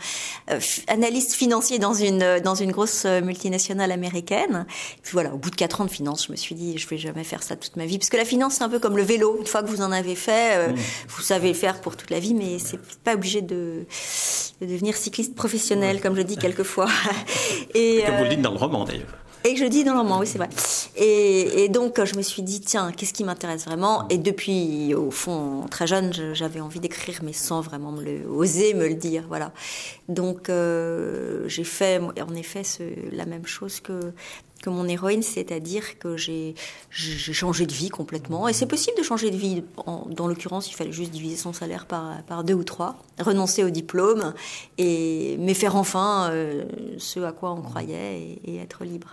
euh, 0.50 0.58
analyste 0.86 1.34
financier 1.34 1.78
dans 1.78 1.92
une, 1.92 2.40
dans 2.40 2.54
une 2.54 2.72
grosse 2.72 3.04
euh, 3.04 3.20
multinationale 3.20 3.92
américaine. 3.92 4.66
Et 4.96 5.00
puis 5.02 5.12
voilà, 5.12 5.34
au 5.34 5.36
bout 5.36 5.50
de 5.50 5.56
quatre 5.56 5.80
ans 5.80 5.84
de 5.84 5.90
finance, 5.90 6.26
je 6.26 6.32
me 6.32 6.36
suis 6.36 6.54
dit, 6.54 6.78
je 6.78 6.88
vais 6.88 6.98
jamais 6.98 7.24
faire 7.24 7.42
ça 7.42 7.56
toute 7.56 7.76
ma 7.76 7.84
vie, 7.84 7.98
parce 7.98 8.10
que 8.10 8.16
la 8.16 8.24
finance 8.24 8.54
c'est 8.54 8.64
un 8.64 8.68
peu 8.68 8.78
comme 8.78 8.96
le 8.96 9.02
vélo. 9.02 9.36
Une 9.38 9.46
fois 9.46 9.62
que 9.62 9.68
vous 9.68 9.82
en 9.82 9.92
avez 9.92 10.14
fait, 10.14 10.56
euh, 10.56 10.72
mmh. 10.72 10.76
vous 11.08 11.22
savez 11.22 11.48
le 11.48 11.54
faire 11.54 11.80
pour 11.80 11.96
toute 11.96 12.10
la 12.10 12.20
vie, 12.20 12.34
mais 12.34 12.58
c'est 12.58 12.80
pas 13.04 13.14
obligé 13.14 13.42
de, 13.42 13.84
de 14.60 14.66
devenir 14.66 14.96
cycliste 14.96 15.34
professionnel, 15.34 16.00
comme 16.00 16.16
je 16.16 16.22
dis 16.22 16.36
quelquefois. 16.36 16.88
Et, 17.78 18.02
comme 18.04 18.16
vous 18.16 18.24
le 18.24 18.30
dites 18.30 18.42
dans 18.42 18.52
le 18.52 18.58
roman 18.58 18.84
d'ailleurs. 18.84 19.06
Et 19.44 19.54
que 19.54 19.60
je 19.60 19.66
dis 19.66 19.84
dans 19.84 19.92
le 19.92 20.00
roman, 20.00 20.18
oui, 20.18 20.26
c'est 20.26 20.38
vrai. 20.38 20.48
Et, 20.96 21.68
donc, 21.68 22.04
je 22.04 22.16
me 22.16 22.22
suis 22.22 22.42
dit, 22.42 22.60
tiens, 22.60 22.90
qu'est-ce 22.90 23.12
qui 23.12 23.22
m'intéresse 23.22 23.64
vraiment? 23.66 24.06
Et 24.08 24.18
depuis, 24.18 24.94
au 24.94 25.12
fond, 25.12 25.64
très 25.70 25.86
jeune, 25.86 26.12
j'avais 26.34 26.60
envie 26.60 26.80
d'écrire, 26.80 27.20
mais 27.22 27.32
sans 27.32 27.60
vraiment 27.60 27.92
me 27.92 28.02
le, 28.02 28.28
oser 28.28 28.74
me 28.74 28.88
le 28.88 28.94
dire, 28.94 29.24
voilà. 29.28 29.52
Donc, 30.08 30.50
euh, 30.50 31.44
j'ai 31.46 31.62
fait, 31.62 32.00
en 32.00 32.34
effet, 32.34 32.64
ce, 32.64 32.82
la 33.12 33.26
même 33.26 33.46
chose 33.46 33.78
que 33.78 34.12
que 34.62 34.70
mon 34.70 34.88
héroïne, 34.88 35.22
c'est-à-dire 35.22 35.98
que 35.98 36.16
j'ai 36.16 36.54
changé 36.90 37.66
de 37.66 37.72
vie 37.72 37.88
complètement. 37.88 38.48
Et 38.48 38.52
c'est 38.52 38.66
possible 38.66 38.96
de 38.98 39.02
changer 39.02 39.30
de 39.30 39.36
vie. 39.36 39.62
dans 39.86 40.26
l'occurrence, 40.26 40.70
il 40.70 40.74
fallait 40.74 40.92
juste 40.92 41.10
diviser 41.10 41.36
son 41.36 41.52
salaire 41.52 41.86
par, 41.86 42.44
deux 42.44 42.54
ou 42.54 42.64
trois, 42.64 42.96
renoncer 43.20 43.64
au 43.64 43.70
diplôme, 43.70 44.34
et, 44.78 45.36
mais 45.38 45.54
faire 45.54 45.76
enfin 45.76 46.30
euh, 46.30 46.64
ce 46.98 47.20
à 47.20 47.32
quoi 47.32 47.52
on 47.52 47.62
croyait 47.62 48.38
et, 48.44 48.58
être 48.58 48.84
libre. 48.84 49.08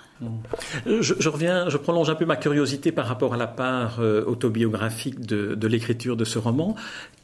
Euh, 0.87 1.01
je, 1.01 1.29
reviens, 1.29 1.69
je 1.69 1.77
prolonge 1.77 2.09
un 2.09 2.15
peu 2.15 2.25
ma 2.25 2.37
curiosité 2.37 2.91
par 2.91 3.05
rapport 3.05 3.33
à 3.33 3.37
la 3.37 3.47
part 3.47 3.99
euh, 3.99 4.23
autobiographique 4.25 5.19
de 5.19 5.67
l'écriture 5.67 6.15
de 6.15 6.25
ce 6.25 6.39
roman. 6.39 6.75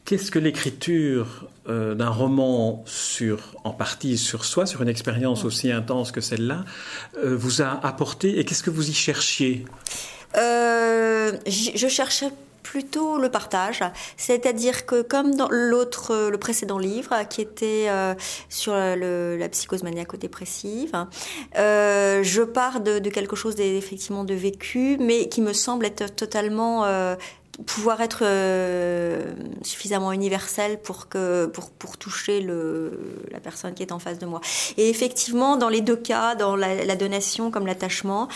Qu'est-ce 0.04 0.32
que 0.32 0.38
l'écriture 0.40 1.46
euh, 1.68 1.94
d'un 1.94 2.10
roman 2.10 2.84
en 3.62 3.70
partie 3.70 4.18
sur 4.18 4.44
soi, 4.44 4.66
sur 4.66 4.82
une 4.82 4.88
expérience 4.88 5.44
aussi 5.44 5.70
intense 5.70 6.10
que 6.10 6.20
celle-là, 6.20 6.64
euh, 7.18 7.36
vous 7.36 7.62
a 7.62 7.78
apporté 7.86 8.40
et 8.40 8.44
qu'est-ce 8.44 8.64
que 8.64 8.70
vous 8.70 8.90
y 8.90 8.92
cherchiez? 8.92 9.64
Euh, 10.36 11.32
Je 11.46 11.86
cherchais 11.86 12.30
plutôt 12.64 13.18
le 13.18 13.28
partage, 13.28 13.84
c'est-à-dire 14.16 14.86
que 14.86 15.02
comme 15.02 15.36
dans 15.36 15.48
l'autre, 15.50 16.30
le 16.30 16.38
précédent 16.38 16.78
livre 16.78 17.14
qui 17.28 17.42
était 17.42 17.88
sur 18.48 18.72
la 18.72 19.48
psychose 19.50 19.82
maniaco-dépressive, 19.82 21.06
je 21.54 22.42
pars 22.42 22.80
de, 22.80 22.98
de 22.98 23.10
quelque 23.10 23.36
chose 23.36 23.56
d'effectivement 23.56 24.24
de 24.24 24.34
vécu, 24.34 24.96
mais 24.98 25.28
qui 25.28 25.42
me 25.42 25.52
semble 25.52 25.84
être 25.84 26.14
totalement 26.14 26.86
pouvoir 27.66 28.00
être 28.00 28.20
euh, 28.22 29.32
suffisamment 29.62 30.12
universel 30.12 30.80
pour 30.80 31.08
que 31.08 31.46
pour 31.46 31.70
pour 31.70 31.98
toucher 31.98 32.40
le 32.40 32.98
la 33.30 33.40
personne 33.40 33.74
qui 33.74 33.82
est 33.82 33.92
en 33.92 33.98
face 33.98 34.18
de 34.18 34.26
moi. 34.26 34.40
Et 34.78 34.88
effectivement, 34.88 35.56
dans 35.56 35.68
les 35.68 35.80
deux 35.80 35.96
cas, 35.96 36.34
dans 36.34 36.56
la, 36.56 36.84
la 36.84 36.96
donation 36.96 37.50
comme 37.50 37.66
l'attachement, 37.66 38.28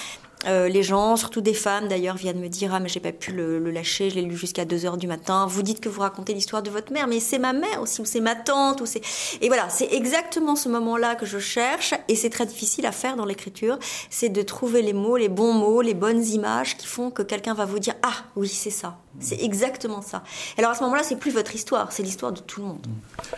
euh, 0.45 0.69
les 0.69 0.83
gens, 0.83 1.17
surtout 1.17 1.41
des 1.41 1.55
femmes 1.55 1.89
d'ailleurs, 1.89 2.17
viennent 2.17 2.39
me 2.39 2.49
dire 2.49 2.73
ah 2.75 2.81
mais 2.81 2.89
j'ai 2.89 3.01
pas 3.01 3.13
pu 3.13 3.33
le, 3.33 3.59
lâcher, 3.71 4.11
je 4.11 4.17
l'ai 4.17 4.23
lu 4.23 4.37
jusqu'à 4.37 4.65
2 4.65 4.85
heures 4.85 4.97
du 4.97 5.07
matin. 5.07 5.47
Vous 5.47 5.63
dites 5.63 5.81
que 5.81 5.89
vous 5.89 6.03
racontez 6.03 6.35
l'histoire 6.35 6.63
de 6.63 6.71
votre 6.71 6.93
mère, 6.93 7.07
mais 7.07 7.21
c'est 7.21 7.39
ma 7.39 7.53
mère 7.53 7.81
aussi 7.81 8.01
ou 8.01 8.05
c'est 8.05 8.21
ma 8.21 8.35
tante 8.35 8.81
ou 8.81 8.87
c'est 8.87 9.01
et 9.41 9.49
voilà 9.49 9.69
c'est 9.71 9.93
exactement 9.93 10.55
ce 10.55 10.69
moment-là 10.69 11.15
que 11.15 11.27
je 11.27 11.39
cherche 11.39 11.95
et 12.09 12.17
c'est 12.17 12.31
très 12.31 12.47
difficile 12.47 12.87
à 12.87 12.93
faire 12.93 13.17
dans 13.17 13.25
l'écriture, 13.25 13.79
c'est 14.11 14.29
de 14.29 14.43
trouver 14.43 14.83
les 14.83 14.93
mots, 14.93 15.17
les 15.17 15.29
bons 15.29 15.53
mots, 15.53 15.81
les 15.81 15.95
bonnes 15.95 16.25
images 16.25 16.77
qui 16.77 16.87
font 16.87 17.11
que 17.11 17.23
quelqu'un 17.23 17.55
va 17.55 17.65
vous 17.65 17.79
dire 17.79 17.95
ah 18.03 18.25
oui 18.37 18.49
c'est 18.49 18.71
ça, 18.71 18.99
c'est 19.19 19.43
exactement 19.43 20.03
ça. 20.03 20.23
Alors 20.59 20.73
à 20.73 20.75
ce 20.75 20.83
moment-là 20.83 21.03
c'est 21.03 21.17
plus 21.17 21.31
votre 21.33 21.55
histoire, 21.55 21.93
c'est 21.93 22.03
l'histoire 22.03 22.33
de 22.33 22.41
tout 22.41 22.61
le 22.61 22.67
monde. 22.69 22.87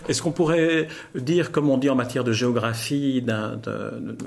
Est-ce 0.09 0.21
qu'on 0.21 0.33
pourrait 0.33 0.89
dire 1.15 1.53
comme 1.53 1.71
on 1.71 1.79
dit 1.79 1.91
en 1.91 1.95
matière 1.95 2.25
de 2.25 2.33
géographie 2.33 3.23
d'un, 3.23 3.61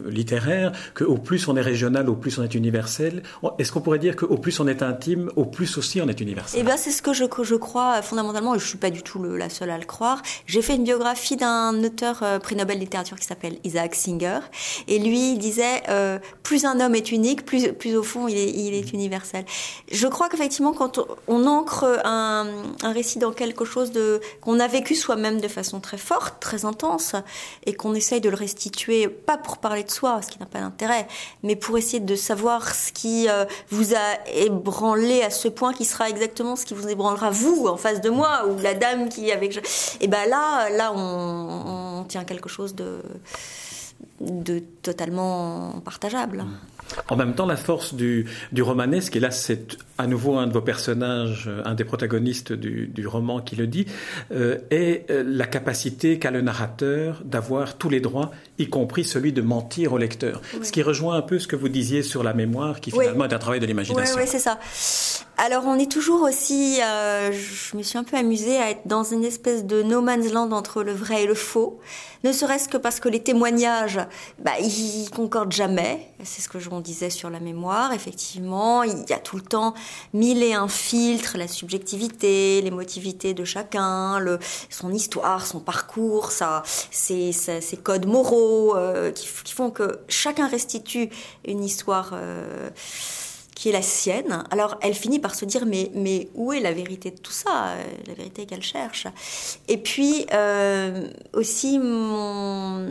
littéraire 0.08 0.72
que 0.94 1.04
au 1.04 1.18
plus 1.18 1.48
on 1.48 1.58
est 1.58 1.62
régional, 1.62 2.10
au 2.10 2.16
plus 2.16 2.38
on 2.40 2.44
est 2.44 2.56
universel. 2.62 3.24
Est-ce 3.58 3.72
qu'on 3.72 3.82
pourrait 3.82 4.00
dire 4.00 4.16
qu'au 4.16 4.38
plus 4.38 4.60
on 4.60 4.68
est 4.68 4.84
intime, 4.84 5.32
au 5.36 5.46
plus 5.46 5.78
aussi 5.78 6.00
on 6.00 6.08
est 6.08 6.22
universel? 6.22 6.60
Eh 6.60 6.64
bien, 6.64 6.78
c'est 6.78 6.92
ce 6.92 7.02
que 7.02 7.12
je, 7.14 7.56
crois 7.56 7.98
euh, 7.98 8.02
fondamentalement, 8.04 8.54
et 8.54 8.60
je 8.60 8.66
suis 8.66 8.78
pas 8.78 8.92
du 8.92 9.02
tout 9.02 9.22
la 9.24 9.50
seule 9.50 9.72
à 9.72 9.78
le 9.80 9.86
croire. 9.86 10.22
J'ai 10.46 10.62
fait 10.62 10.76
une 10.76 10.84
biographie 10.84 11.38
d'un 11.38 11.84
auteur 11.84 12.22
euh, 12.22 12.40
prix 12.40 12.56
Nobel 12.56 12.78
littérature 12.78 13.18
qui 13.18 13.26
s'appelle 13.26 13.58
Isaac 13.64 13.96
Singer, 13.96 14.40
et 14.88 15.00
lui 15.00 15.34
il 15.34 15.40
disait 15.40 15.82
euh, 15.90 16.20
plus 16.44 16.66
un 16.66 16.80
homme 16.80 16.94
est 16.94 17.12
unique, 17.12 17.46
plus, 17.46 17.96
au 17.96 18.04
fond 18.04 18.28
il 18.28 18.38
est, 18.38 18.94
universel. 18.94 19.46
Je 19.92 20.08
crois 20.08 20.30
qu'effectivement, 20.30 20.74
quand 20.74 21.00
on, 21.28 21.46
ancre 21.46 22.02
un, 22.04 22.48
récit 22.84 23.20
dans 23.20 23.32
quelque 23.32 23.66
chose 23.66 23.92
de 23.92 24.20
qu'on 24.42 24.60
a 24.60 24.68
vécu 24.68 24.96
soi-même 24.96 25.40
de 25.40 25.48
façon 25.48 25.80
très 25.80 25.98
forte, 25.98 26.40
très 26.40 26.66
intense, 26.66 27.16
et 27.66 27.74
qu'on 27.74 27.96
essaye 27.96 28.22
de 28.22 28.30
le 28.30 28.36
restituer, 28.36 29.08
pas 29.08 29.38
pour 29.38 29.58
parler 29.58 29.84
de 29.84 29.92
soi, 29.92 30.22
ce 30.22 30.30
qui 30.30 30.40
n'a 30.40 30.46
pas 30.46 30.60
d'intérêt, 30.60 31.08
mais 31.44 31.56
pour 31.56 31.78
essayer 31.78 32.00
de 32.00 32.16
savoir 32.16 32.51
ce 32.60 32.92
qui 32.92 33.30
euh, 33.30 33.46
vous 33.70 33.94
a 33.94 34.30
ébranlé 34.34 35.22
à 35.24 35.30
ce 35.30 35.48
point 35.48 35.74
qui 35.74 35.86
sera 35.86 36.10
exactement 36.10 36.56
ce 36.56 36.66
qui 36.66 36.74
vous 36.74 36.88
ébranlera 36.88 37.30
vous 37.30 37.68
en 37.68 37.78
face 37.78 38.02
de 38.02 38.10
moi 38.10 38.46
ou 38.48 38.60
la 38.62 38.74
dame 38.74 39.10
qui 39.10 39.32
avec 39.32 39.60
et 40.02 40.08
ben 40.08 40.30
là 40.30 40.70
là 40.70 40.92
on, 40.94 42.04
tient 42.08 42.24
quelque 42.24 42.50
chose 42.50 42.76
de 42.76 43.02
totalement 44.82 45.82
partageable. 45.86 46.46
En 47.10 47.16
même 47.16 47.34
temps, 47.34 47.46
la 47.46 47.58
force 47.58 47.94
du, 47.94 48.26
du 48.52 48.62
romanesque, 48.62 49.16
et 49.16 49.20
là 49.20 49.32
c'est 49.32 49.78
à 49.98 50.08
nouveau 50.08 50.38
un 50.38 50.48
de 50.48 50.54
vos 50.54 50.62
personnages, 50.62 51.50
un 51.66 51.74
des 51.74 51.86
protagonistes 51.86 52.54
du, 52.54 53.08
roman 53.08 53.40
qui 53.40 53.56
le 53.56 53.68
dit, 53.68 53.86
euh, 54.32 54.58
est 54.70 55.10
euh, 55.10 55.24
la 55.26 55.46
capacité 55.46 56.20
qu'a 56.20 56.32
le 56.32 56.42
narrateur 56.42 57.22
d'avoir 57.26 57.78
tous 57.78 57.90
les 57.90 58.00
droits, 58.00 58.32
y 58.62 58.70
compris 58.70 59.04
celui 59.04 59.34
de 59.34 59.42
mentir 59.42 59.94
au 59.94 59.98
lecteur. 59.98 60.42
Ce 60.62 60.72
qui 60.72 60.82
rejoint 60.82 61.16
un 61.16 61.22
peu 61.22 61.40
ce 61.40 61.48
que 61.48 61.56
vous 61.56 61.70
disiez 61.70 62.04
sur 62.04 62.24
la 62.24 62.34
mémoire, 62.34 62.80
qui 62.80 62.92
finalement 62.92 63.26
est 63.26 63.34
un 63.34 63.40
travail 63.40 63.60
de 63.60 63.66
l'imagination. 63.66 64.16
Oui, 64.16 64.22
oui 64.24 64.30
c'est 64.30 64.40
ça. 64.40 64.60
Alors 65.38 65.64
on 65.66 65.80
est 65.80 65.92
toujours 65.92 66.22
aussi, 66.22 66.80
euh, 66.84 67.32
je 67.32 67.76
me 67.76 67.82
suis 67.82 67.98
un 67.98 68.04
peu 68.04 68.16
amusée 68.16 68.58
à 68.58 68.70
être 68.70 68.86
dans 68.86 69.04
une 69.04 69.24
espèce 69.24 69.66
de 69.66 69.82
no 69.82 70.02
man's 70.02 70.32
land 70.32 70.52
entre 70.52 70.84
le 70.84 70.94
vrai 70.94 71.24
et 71.24 71.26
le 71.26 71.34
faux, 71.34 71.80
ne 72.24 72.32
serait-ce 72.32 72.70
que 72.70 72.78
parce 72.78 73.00
que 73.00 73.10
les 73.10 73.22
témoignages, 73.22 74.00
bah, 74.40 74.52
ils 74.60 75.10
concordent 75.10 75.52
jamais. 75.52 76.08
C'est 76.24 76.42
ce 76.42 76.50
que 76.50 76.60
j'en 76.60 76.80
disais 76.80 77.10
sur 77.10 77.32
la 77.32 77.40
mémoire. 77.40 77.94
Effectivement, 77.94 78.84
il 78.84 79.06
y 79.10 79.14
a 79.14 79.18
tout 79.18 79.38
le 79.38 79.42
temps 79.42 79.74
mille 80.14 80.44
et 80.44 80.54
un 80.54 80.68
filtres, 80.68 81.38
la 81.38 81.48
subjectivité, 81.48 82.62
l'émotivité 82.62 83.34
de 83.34 83.44
chacun, 83.44 84.20
le, 84.20 84.38
son 84.70 84.94
histoire, 84.94 85.48
son 85.48 85.60
parcours, 85.60 86.32
ça, 86.32 86.62
ses, 86.92 87.32
ses, 87.32 87.78
codes 87.78 88.06
moraux 88.06 88.51
euh, 88.76 89.12
qui, 89.12 89.28
qui, 89.44 89.54
font 89.54 89.72
que 89.72 90.00
chacun 90.08 90.48
restitue 90.48 91.10
une 91.46 91.64
histoire. 91.64 92.12
Euh, 92.14 92.70
qui 93.62 93.70
est 93.70 93.74
la 93.74 93.84
sienne. 93.84 94.44
Alors 94.50 94.80
elle 94.82 94.96
finit 94.96 95.20
par 95.20 95.36
se 95.36 95.46
dire 95.46 95.68
mais, 95.68 95.92
mais 95.94 96.30
où 96.34 96.52
est 96.52 96.60
la 96.60 96.74
vérité 96.74 97.12
de 97.12 97.20
tout 97.20 97.32
ça? 97.32 97.68
Euh, 97.68 97.84
La 98.08 98.16
vérité 98.16 98.48
qu'elle 98.48 98.64
cherche. 98.64 99.06
Et 99.68 99.78
puis 99.78 100.26
euh, 100.34 101.08
aussi 101.34 101.78
mon 101.78 102.88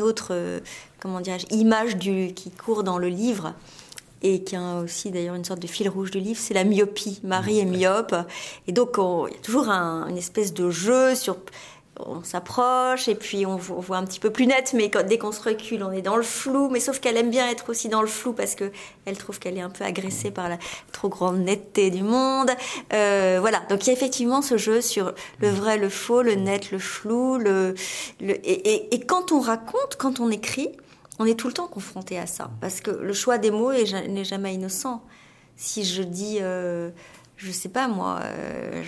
autre 0.00 0.28
euh, 0.30 0.60
comment 0.98 1.20
image 1.50 1.98
du, 1.98 2.32
qui 2.32 2.50
court 2.50 2.84
dans 2.84 2.96
le 2.96 3.08
livre 3.08 3.52
et 4.22 4.42
qui 4.42 4.56
a 4.56 4.78
aussi 4.78 5.10
d'ailleurs 5.10 5.34
une 5.34 5.44
sorte 5.44 5.60
de 5.60 5.66
fil 5.66 5.90
rouge 5.90 6.10
du 6.10 6.20
livre, 6.20 6.40
c'est 6.40 6.54
la 6.54 6.64
myopie. 6.64 7.20
Marie 7.22 7.58
est 7.58 7.66
myope 7.66 8.14
et 8.66 8.72
donc 8.72 8.94
il 8.96 9.34
y 9.34 9.36
a 9.36 9.42
toujours 9.42 9.68
un, 9.68 10.08
une 10.08 10.16
espèce 10.16 10.54
de 10.54 10.70
jeu 10.70 11.14
sur 11.14 11.36
on 12.00 12.24
s'approche 12.24 13.08
et 13.08 13.14
puis 13.14 13.46
on 13.46 13.56
voit 13.56 13.98
un 13.98 14.04
petit 14.04 14.18
peu 14.18 14.30
plus 14.30 14.46
net, 14.46 14.72
mais 14.74 14.90
dès 15.06 15.18
qu'on 15.18 15.30
se 15.30 15.40
recule, 15.40 15.82
on 15.84 15.92
est 15.92 16.02
dans 16.02 16.16
le 16.16 16.22
flou. 16.22 16.68
Mais 16.68 16.80
sauf 16.80 16.98
qu'elle 16.98 17.16
aime 17.16 17.30
bien 17.30 17.48
être 17.48 17.70
aussi 17.70 17.88
dans 17.88 18.00
le 18.00 18.08
flou 18.08 18.32
parce 18.32 18.54
que 18.54 18.72
elle 19.04 19.16
trouve 19.16 19.38
qu'elle 19.38 19.56
est 19.56 19.62
un 19.62 19.70
peu 19.70 19.84
agressée 19.84 20.30
par 20.30 20.48
la 20.48 20.58
trop 20.92 21.08
grande 21.08 21.38
netteté 21.38 21.90
du 21.90 22.02
monde. 22.02 22.50
Euh, 22.92 23.38
voilà. 23.40 23.60
Donc 23.68 23.84
il 23.84 23.88
y 23.88 23.90
a 23.90 23.92
effectivement 23.92 24.42
ce 24.42 24.56
jeu 24.56 24.80
sur 24.80 25.14
le 25.38 25.48
vrai, 25.48 25.78
le 25.78 25.88
faux, 25.88 26.22
le 26.22 26.34
net, 26.34 26.72
le 26.72 26.78
flou. 26.78 27.38
Le, 27.38 27.74
et, 28.20 29.00
quand 29.06 29.30
on 29.32 29.40
raconte, 29.40 29.96
quand 29.96 30.18
on 30.18 30.30
écrit, 30.30 30.70
on 31.20 31.26
est 31.26 31.38
tout 31.38 31.46
le 31.46 31.54
temps 31.54 31.68
confronté 31.68 32.18
à 32.18 32.26
ça 32.26 32.50
parce 32.60 32.80
que 32.80 32.90
le 32.90 33.12
choix 33.12 33.38
des 33.38 33.52
mots 33.52 33.72
n'est 33.72 34.24
jamais 34.24 34.54
innocent. 34.54 35.02
Si 35.56 35.84
je 35.84 36.02
dis 36.02 36.38
euh, 36.40 36.90
je 37.36 37.50
sais 37.50 37.68
pas 37.68 37.88
moi, 37.88 38.20
euh, 38.22 38.82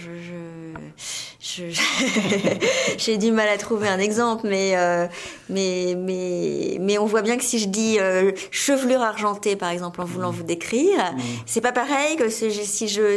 je, 1.41 1.65
j'ai 2.99 3.19
du 3.19 3.33
mal 3.33 3.49
à 3.49 3.59
trouver 3.59 3.89
un 3.89 3.99
exemple, 3.99 4.47
mais 4.49 4.77
euh, 4.77 5.07
mais 5.49 5.97
mais 5.99 6.79
mais 6.81 6.99
on 6.99 7.07
voit 7.07 7.23
bien 7.23 7.37
que 7.37 7.45
si 7.45 7.59
je 7.59 7.69
dis 7.69 7.99
euh, 7.99 8.31
chevelure 8.51 9.03
argentée 9.03 9.57
par 9.57 9.71
exemple 9.71 10.01
en 10.01 10.05
voulant 10.05 10.31
vous 10.31 10.45
décrire, 10.45 10.97
mmh. 10.97 11.21
c'est 11.45 11.61
pas 11.61 11.73
pareil 11.73 12.17
que 12.17 12.29
si 12.29 12.51
je 12.51 12.63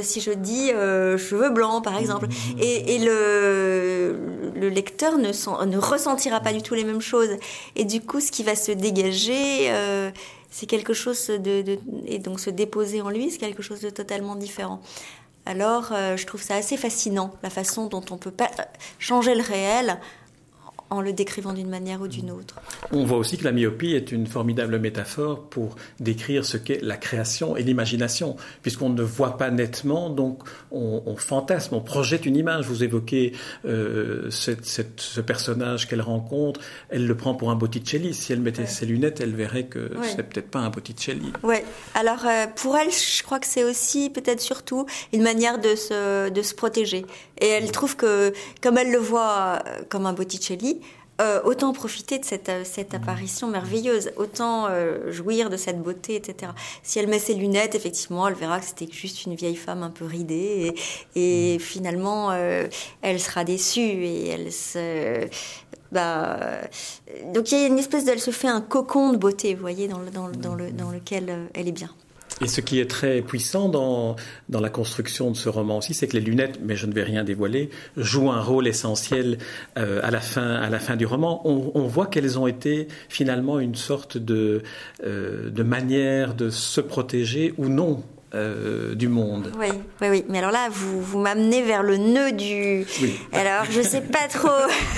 si 0.01 0.21
je 0.21 0.31
dis 0.31 0.69
cheveux 0.69 1.51
blancs 1.51 1.83
par 1.83 1.97
exemple, 1.97 2.27
mmh. 2.27 2.59
et, 2.59 2.95
et 2.95 2.99
le 2.99 4.15
le 4.55 4.69
lecteur 4.69 5.17
ne 5.17 5.29
ne 5.65 5.77
ressentira 5.77 6.39
pas 6.39 6.53
du 6.53 6.63
tout 6.63 6.73
les 6.73 6.83
mêmes 6.83 7.01
choses, 7.01 7.37
et 7.75 7.85
du 7.85 8.01
coup 8.01 8.19
ce 8.19 8.31
qui 8.31 8.43
va 8.43 8.55
se 8.55 8.71
dégager 8.71 9.69
c'est 10.49 10.65
quelque 10.65 10.93
chose 10.93 11.27
de, 11.27 11.79
et 12.05 12.19
donc 12.19 12.39
se 12.39 12.49
déposer 12.49 13.01
en 13.01 13.09
lui, 13.09 13.29
c'est 13.29 13.37
quelque 13.37 13.61
chose 13.61 13.81
de 13.81 13.89
totalement 13.89 14.35
différent. 14.35 14.81
Alors, 15.45 15.91
euh, 15.91 16.17
je 16.17 16.25
trouve 16.25 16.41
ça 16.41 16.55
assez 16.55 16.77
fascinant, 16.77 17.31
la 17.43 17.49
façon 17.49 17.87
dont 17.87 18.03
on 18.11 18.17
peut 18.17 18.31
pas 18.31 18.51
changer 18.99 19.35
le 19.35 19.41
réel 19.41 19.99
en 20.89 21.01
le 21.01 21.13
décrivant 21.13 21.53
d'une 21.53 21.69
manière 21.69 22.01
ou 22.01 22.07
d'une 22.07 22.31
autre. 22.31 22.55
On 22.91 23.03
voit 23.05 23.17
aussi 23.17 23.37
que 23.37 23.43
la 23.43 23.51
myopie 23.51 23.93
est 23.93 24.11
une 24.11 24.27
formidable 24.27 24.79
métaphore 24.79 25.49
pour 25.49 25.75
décrire 25.99 26.45
ce 26.45 26.57
qu'est 26.57 26.81
la 26.81 26.97
création 26.97 27.55
et 27.55 27.63
l'imagination, 27.63 28.35
puisqu'on 28.61 28.89
ne 28.89 29.03
voit 29.03 29.37
pas 29.37 29.51
nettement, 29.51 30.09
donc 30.09 30.43
on, 30.71 31.15
fantasme, 31.15 31.75
on 31.75 31.81
projette 31.81 32.25
une 32.25 32.35
image. 32.35 32.65
Vous 32.65 32.83
évoquez 32.83 33.33
euh, 33.65 34.29
ce 34.29 35.21
personnage 35.21 35.87
qu'elle 35.87 36.01
rencontre, 36.01 36.61
elle 36.89 37.05
le 37.05 37.15
prend 37.15 37.35
pour 37.35 37.51
un 37.51 37.55
Botticelli. 37.55 38.13
Si 38.13 38.33
elle 38.33 38.41
mettait 38.41 38.65
ses 38.65 38.85
lunettes, 38.85 39.21
elle 39.21 39.35
verrait 39.35 39.65
que 39.65 39.91
ce 40.03 40.09
c'est 40.15 40.23
peut-être 40.23 40.49
pas 40.49 40.59
un 40.59 40.69
Botticelli. 40.69 41.31
Oui, 41.43 41.57
alors 41.95 42.25
euh, 42.25 42.45
pour 42.55 42.77
elle, 42.77 42.91
je 42.91 43.23
crois 43.23 43.39
que 43.39 43.47
c'est 43.47 43.63
aussi, 43.63 44.09
peut-être 44.09 44.41
surtout, 44.41 44.85
une 45.13 45.21
manière 45.21 45.59
de 45.59 45.75
se, 45.75 46.29
de 46.29 46.41
se 46.41 46.53
protéger. 46.53 47.05
Et 47.39 47.47
elle 47.47 47.71
trouve 47.71 47.95
que, 47.95 48.33
comme 48.61 48.77
elle 48.77 48.91
le 48.91 48.97
voit 48.97 49.59
euh, 49.65 49.81
comme 49.89 50.05
un 50.05 50.13
Botticelli, 50.13 50.81
euh, 51.19 51.41
autant 51.43 51.73
profiter 51.73 52.17
de 52.17 52.23
cette, 52.23 52.47
euh, 52.47 52.63
cette 52.63 52.93
apparition 52.93 53.49
merveilleuse, 53.49 54.11
autant 54.15 54.67
euh, 54.69 55.11
jouir 55.11 55.49
de 55.49 55.57
cette 55.57 55.81
beauté, 55.81 56.15
etc. 56.15 56.53
Si 56.81 56.97
elle 56.97 57.09
met 57.09 57.19
ses 57.19 57.33
lunettes, 57.33 57.75
effectivement, 57.75 58.25
elle 58.29 58.35
verra 58.35 58.61
que 58.61 58.65
c'était 58.65 58.89
juste 58.89 59.25
une 59.25 59.35
vieille 59.35 59.57
femme 59.57 59.83
un 59.83 59.89
peu 59.89 60.05
ridée, 60.05 60.73
et, 61.15 61.55
et 61.55 61.59
finalement, 61.59 62.31
elle 62.31 63.19
sera 63.19 63.43
déçue 63.43 63.81
et 63.81 64.29
elle 64.29 64.51
se 64.51 65.27
bah, 65.91 66.61
donc 67.33 67.51
il 67.51 67.57
y 67.57 67.63
a 67.63 67.67
une 67.67 67.79
espèce 67.79 68.05
d'elle 68.05 68.19
se 68.19 68.31
fait 68.31 68.47
un 68.47 68.61
cocon 68.61 69.11
de 69.11 69.17
beauté, 69.17 69.55
vous 69.55 69.61
voyez, 69.61 69.87
dans, 69.87 69.99
le, 69.99 70.11
dans, 70.11 70.29
dans, 70.29 70.55
le, 70.55 70.71
dans 70.71 70.91
lequel 70.91 71.49
elle 71.53 71.67
est 71.67 71.73
bien. 71.73 71.89
Et 72.41 72.47
ce 72.47 72.61
qui 72.61 72.79
est 72.79 72.89
très 72.89 73.21
puissant 73.21 73.67
dans, 73.69 74.15
dans 74.47 74.61
la 74.61 74.69
construction 74.69 75.31
de 75.31 75.35
ce 75.35 75.49
roman 75.49 75.77
aussi, 75.77 75.93
c'est 75.93 76.07
que 76.07 76.13
les 76.13 76.21
lunettes, 76.21 76.59
mais 76.63 76.75
je 76.75 76.85
ne 76.85 76.93
vais 76.93 77.03
rien 77.03 77.23
dévoiler, 77.23 77.69
jouent 77.97 78.31
un 78.31 78.41
rôle 78.41 78.67
essentiel 78.67 79.39
euh, 79.77 79.99
à, 80.03 80.11
la 80.11 80.21
fin, 80.21 80.55
à 80.55 80.69
la 80.69 80.79
fin 80.79 80.95
du 80.95 81.05
roman. 81.05 81.41
On, 81.45 81.87
voit 81.87 82.07
qu'elles 82.07 82.37
ont 82.37 82.47
été 82.47 82.87
finalement 83.09 83.59
une 83.59 83.75
sorte 83.75 84.17
de, 84.17 84.63
euh, 85.03 85.49
de 85.49 85.63
manière 85.63 86.33
de 86.33 86.49
se 86.49 86.81
protéger 86.81 87.53
ou 87.57 87.67
non 87.67 88.03
euh, 88.35 88.95
du 88.95 89.07
monde. 89.07 89.51
Oui, 89.59 89.67
oui, 90.01 90.07
oui. 90.09 90.25
Mais 90.29 90.37
alors 90.37 90.51
là, 90.51 90.67
vous, 90.71 91.01
vous 91.01 91.19
m'amenez 91.19 91.63
vers 91.63 91.83
le 91.83 91.97
nœud 91.97 92.31
du. 92.31 92.85
Oui. 93.01 93.19
Alors, 93.31 93.65
je 93.71 93.81
sais 93.81 94.01
pas 94.01 94.27
trop. 94.27 94.49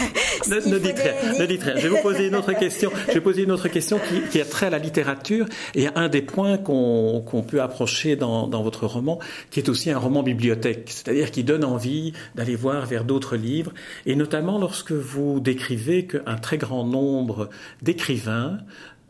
ne, 0.50 0.70
ne 0.70 0.78
dites 0.78 1.00
rien. 1.00 1.40
Ne 1.40 1.46
dites 1.46 1.64
rien. 1.64 1.78
Je 1.78 1.88
vais 1.88 1.90
vous 1.90 2.02
poser 2.02 2.28
une 2.28 2.36
autre 2.36 2.54
question. 2.54 2.92
Je 3.08 3.14
vais 3.14 3.22
poser 3.22 3.44
une 3.44 3.52
autre 3.52 3.70
question 3.70 4.00
qui, 4.00 4.22
qui 4.30 4.42
a 4.42 4.46
trait 4.46 4.66
à 4.66 4.70
la 4.70 4.80
littérature 4.80 5.46
et 5.76 5.88
un 5.96 6.10
des 6.10 6.22
points 6.22 6.58
qu'on 6.58 7.22
qu'on 7.22 7.42
peut 7.42 7.62
approcher 7.62 8.16
dans, 8.16 8.48
dans 8.48 8.64
votre 8.64 8.86
roman, 8.86 9.20
qui 9.50 9.60
est 9.60 9.70
aussi 9.70 9.92
un 9.92 9.98
roman 9.98 10.24
bibliothèque, 10.24 10.86
c'est-à-dire 10.88 11.32
qui 11.32 11.44
donne 11.44 11.64
envie 11.64 12.14
d'aller 12.36 12.56
voir 12.56 12.86
vers 12.86 13.04
d'autres 13.04 13.36
livres, 13.36 13.72
et 14.06 14.16
notamment 14.16 14.60
lorsque 14.60 14.92
vous 14.92 15.40
décrivez 15.40 16.06
qu'un 16.06 16.36
très 16.36 16.58
grand 16.58 16.86
nombre 16.86 17.50
d'écrivains 17.82 18.58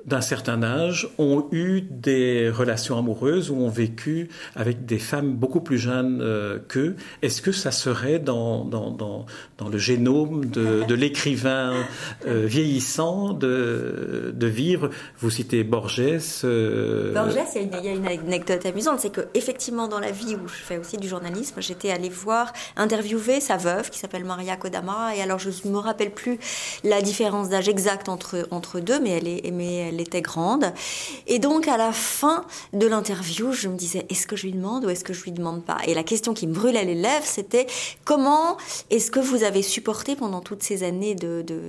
d'un 0.06 0.22
certain 0.22 0.64
âge 0.64 1.10
ont 1.18 1.48
eu 1.52 1.82
des 1.82 2.50
relations 2.50 2.98
amoureuses 2.98 3.52
ou 3.52 3.56
ont 3.56 3.70
vécu 3.70 4.30
avec 4.56 4.86
des 4.86 5.00
femmes 5.00 5.34
beaucoup 5.34 5.62
plus 5.62 5.78
jeunes 5.78 6.20
euh, 6.22 6.60
qu'eux. 6.68 6.96
Est-ce 7.22 7.42
que 7.42 7.52
ça 7.52 7.72
serait 7.72 8.20
dans, 8.20 8.66
dans, 8.66 8.92
dans, 8.92 9.26
dans 9.58 9.70
le 9.70 9.78
génome 9.78 10.46
de, 10.46 10.84
de 10.84 10.96
l'écrivain 10.96 11.74
euh, 12.26 12.46
vieillissant 12.46 13.34
de, 13.34 14.34
de 14.36 14.48
vivre? 14.48 14.90
Vous 15.20 15.30
citez 15.30 15.64
Borges. 15.64 16.02
Euh... 16.44 17.14
Borges, 17.14 17.36
il 17.56 17.86
y, 17.86 17.90
a 17.90 17.94
une, 17.94 18.08
anecdote 18.08 18.66
amusante, 18.66 19.00
c'est 19.00 19.12
que 19.12 19.22
effectivement 19.34 19.88
dans 19.88 20.00
la 20.00 20.12
vie 20.12 20.36
où 20.36 20.48
je 20.48 20.56
fais 20.56 20.78
aussi 20.78 20.98
du 20.98 21.08
journalisme, 21.08 21.62
j'étais 21.62 21.92
allée 21.92 22.10
voir, 22.10 22.54
interviewer 22.76 23.40
sa 23.40 23.58
veuve 23.58 23.90
qui 23.90 24.00
s'appelle 24.00 24.26
Maria 24.26 24.56
Kodama, 24.56 25.16
et 25.16 25.22
alors 25.22 25.40
je 25.40 25.50
ne 25.66 25.72
me 25.72 25.78
rappelle 25.78 26.12
plus 26.12 26.40
la 26.84 27.02
différence 27.02 27.50
d'âge 27.50 27.70
exacte 27.70 28.10
entre, 28.10 28.48
entre 28.52 28.80
deux, 28.80 29.00
mais 29.00 29.12
elle 29.12 29.28
est... 29.28 29.52
Mais 29.52 29.91
était 30.00 30.22
grande. 30.22 30.74
Et 31.28 31.40
donc, 31.40 31.68
à 31.68 31.78
la 31.78 31.92
fin 31.92 32.46
de 32.74 32.88
l'interview, 32.88 33.52
je 33.52 33.68
me 33.68 33.76
disais, 33.76 34.06
est-ce 34.10 34.28
que 34.28 34.36
je 34.36 34.48
lui 34.48 34.54
demande 34.54 34.86
ou 34.86 34.90
est-ce 34.90 35.04
que 35.04 35.14
je 35.14 35.24
lui 35.24 35.32
demande 35.32 35.64
pas? 35.64 35.78
Et 35.86 35.94
la 35.94 36.04
question 36.04 36.34
qui 36.34 36.48
me 36.48 36.54
brûlait 36.54 36.86
les 36.86 36.96
lèvres, 36.96 37.26
c'était, 37.26 37.68
comment 38.06 38.58
est-ce 38.90 39.12
que 39.12 39.20
vous 39.20 39.44
avez 39.44 39.62
supporté 39.62 40.16
pendant 40.16 40.42
toutes 40.42 40.64
ces 40.64 40.84
années 40.84 41.16
de, 41.16 41.42
de 41.42 41.62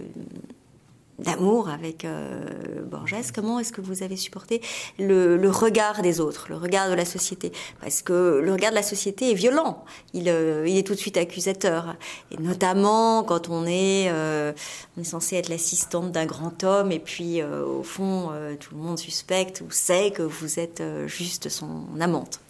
d'amour 1.22 1.68
avec 1.68 2.04
euh, 2.04 2.82
Borges, 2.84 3.14
comment 3.34 3.58
est-ce 3.58 3.72
que 3.72 3.80
vous 3.80 4.02
avez 4.02 4.16
supporté 4.16 4.60
le, 4.98 5.36
le, 5.36 5.50
regard 5.50 6.02
des 6.02 6.20
autres, 6.20 6.46
le 6.48 6.56
regard 6.56 6.88
de 6.90 6.94
la 6.94 7.04
société? 7.04 7.52
Parce 7.80 8.02
que 8.02 8.40
le 8.42 8.52
regard 8.52 8.70
de 8.70 8.76
la 8.76 8.82
société 8.82 9.30
est 9.30 9.34
violent, 9.34 9.84
il, 10.14 10.28
euh, 10.28 10.66
il 10.68 10.76
est 10.76 10.86
tout 10.86 10.94
de 10.94 10.98
suite 10.98 11.16
accusateur. 11.16 11.96
Et 12.30 12.36
notamment 12.36 13.22
quand 13.24 13.48
on 13.48 13.66
est, 13.66 14.08
euh, 14.10 14.52
on 14.96 15.00
est 15.00 15.04
censé 15.04 15.36
être 15.36 15.48
l'assistante 15.48 16.12
d'un 16.12 16.26
grand 16.26 16.62
homme 16.64 16.92
et 16.92 17.00
puis 17.00 17.40
euh, 17.40 17.64
au 17.64 17.82
fond 17.82 18.30
tout 18.60 18.74
le 18.74 18.80
monde 18.80 18.98
suspecte 18.98 19.62
ou 19.66 19.70
sait 19.70 20.10
que 20.10 20.22
vous 20.22 20.58
êtes 20.58 20.82
juste 21.06 21.48
son 21.48 21.86
amante. 22.00 22.40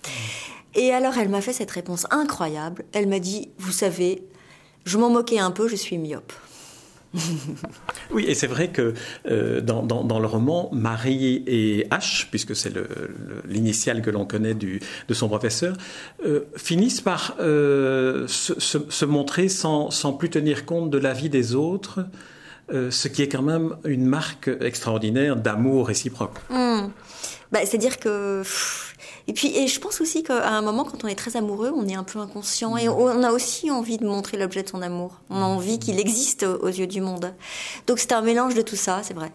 Et 0.75 0.93
alors 0.93 1.19
elle 1.19 1.29
m'a 1.29 1.41
fait 1.41 1.53
cette 1.53 1.71
réponse 1.71 2.07
incroyable, 2.11 2.85
elle 2.93 3.07
m'a 3.07 3.19
dit, 3.19 3.51
vous 3.59 3.73
savez, 3.73 4.25
je 4.85 4.99
m'en 4.99 5.11
moquais 5.11 5.39
un 5.39 5.51
peu, 5.51 5.69
je 5.69 5.77
suis 5.77 5.99
myope. 5.99 6.33
Oui, 8.11 8.25
et 8.27 8.35
c'est 8.35 8.47
vrai 8.47 8.69
que 8.69 8.95
euh, 9.27 9.61
dans, 9.61 9.83
dans, 9.83 10.19
le 10.19 10.27
roman, 10.27 10.71
Marie 10.73 11.43
et 11.47 11.87
H, 11.91 12.29
puisque 12.31 12.57
c'est 12.57 12.73
l'initiale 13.47 14.03
que 14.03 14.11
l'on 14.11 14.25
connaît 14.25 14.55
du, 14.55 14.81
de 15.09 15.15
son 15.15 15.29
professeur, 15.29 15.77
euh, 16.25 16.41
finissent 16.57 17.01
par 17.01 17.37
euh, 17.41 18.27
se, 18.29 19.05
montrer 19.05 19.49
sans, 19.49 19.91
sans, 19.91 20.13
plus 20.13 20.31
tenir 20.31 20.65
compte 20.65 20.91
de 20.91 20.99
la 20.99 21.13
vie 21.13 21.29
des 21.29 21.55
autres, 21.55 22.07
ce 22.71 23.09
qui 23.09 23.21
est 23.21 23.29
quand 23.29 23.43
même 23.43 23.77
une 23.85 24.07
marque 24.07 24.49
extraordinaire 24.61 25.37
d'amour 25.37 25.89
réciproque. 25.89 26.39
Mmh. 26.49 26.89
Bah, 27.51 27.61
C'est-à-dire 27.65 27.99
que... 27.99 28.43
et 29.29 29.33
puis, 29.33 29.57
et 29.57 29.67
je 29.69 29.81
pense 29.81 30.01
aussi 30.01 30.23
qu'à 30.23 30.49
un 30.49 30.63
moment, 30.63 30.85
quand 30.85 31.05
on 31.05 31.09
est 31.09 31.15
très 31.15 31.37
amoureux, 31.37 31.73
on 31.75 31.87
est 31.89 31.95
un 31.95 32.05
peu 32.05 32.19
inconscient 32.19 32.77
et 32.77 32.89
on 32.89 33.23
a 33.23 33.31
aussi 33.31 33.71
envie 33.71 33.99
de 33.99 34.07
montrer 34.07 34.37
l'objet 34.37 34.63
de 34.63 34.69
son 34.69 34.83
amour. 34.83 35.21
On 35.31 35.37
a 35.37 35.45
envie 35.45 35.79
qu'il 35.79 36.01
existe 36.01 36.43
aux 36.45 36.69
yeux 36.69 36.87
du 36.87 37.01
monde. 37.01 37.33
Donc 37.87 37.99
c'est 37.99 38.13
un 38.13 38.23
mélange 38.23 38.55
de 38.55 38.63
tout 38.63 38.77
ça, 38.77 39.01
c'est 39.03 39.15
vrai. 39.15 39.31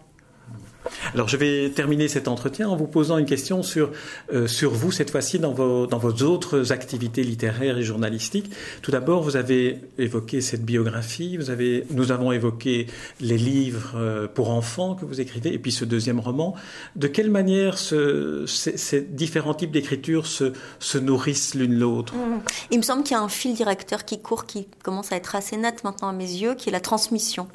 Alors 1.14 1.28
je 1.28 1.36
vais 1.36 1.70
terminer 1.70 2.08
cet 2.08 2.28
entretien 2.28 2.68
en 2.68 2.76
vous 2.76 2.86
posant 2.86 3.18
une 3.18 3.26
question 3.26 3.62
sur, 3.62 3.90
euh, 4.32 4.46
sur 4.46 4.72
vous, 4.72 4.92
cette 4.92 5.10
fois-ci, 5.10 5.38
dans 5.38 5.52
vos, 5.52 5.86
dans 5.86 5.98
vos 5.98 6.22
autres 6.24 6.72
activités 6.72 7.22
littéraires 7.22 7.78
et 7.78 7.82
journalistiques. 7.82 8.50
Tout 8.82 8.90
d'abord, 8.90 9.22
vous 9.22 9.36
avez 9.36 9.80
évoqué 9.98 10.40
cette 10.40 10.64
biographie, 10.64 11.36
vous 11.36 11.50
avez, 11.50 11.84
nous 11.90 12.12
avons 12.12 12.32
évoqué 12.32 12.86
les 13.20 13.38
livres 13.38 13.92
euh, 13.96 14.28
pour 14.28 14.50
enfants 14.50 14.94
que 14.94 15.04
vous 15.04 15.20
écrivez, 15.20 15.52
et 15.52 15.58
puis 15.58 15.72
ce 15.72 15.84
deuxième 15.84 16.20
roman. 16.20 16.54
De 16.96 17.06
quelle 17.06 17.30
manière 17.30 17.78
ce, 17.78 18.44
ces, 18.46 19.00
différents 19.00 19.54
types 19.54 19.70
d'écriture 19.70 20.26
se, 20.26 20.52
se 20.78 20.98
nourrissent 20.98 21.54
l'une 21.54 21.78
l'autre? 21.78 22.14
Mmh. 22.14 22.40
Il 22.70 22.78
me 22.78 22.82
semble 22.82 23.02
qu'il 23.02 23.12
y 23.12 23.18
a 23.18 23.22
un 23.22 23.28
fil 23.28 23.54
directeur 23.54 24.04
qui 24.04 24.20
court, 24.20 24.46
qui 24.46 24.68
commence 24.82 25.12
à 25.12 25.16
être 25.16 25.34
assez 25.34 25.56
net 25.56 25.84
maintenant 25.84 26.08
à 26.08 26.12
mes 26.12 26.30
yeux, 26.30 26.54
qui 26.54 26.68
est 26.68 26.72
la 26.72 26.80
transmission. 26.80 27.48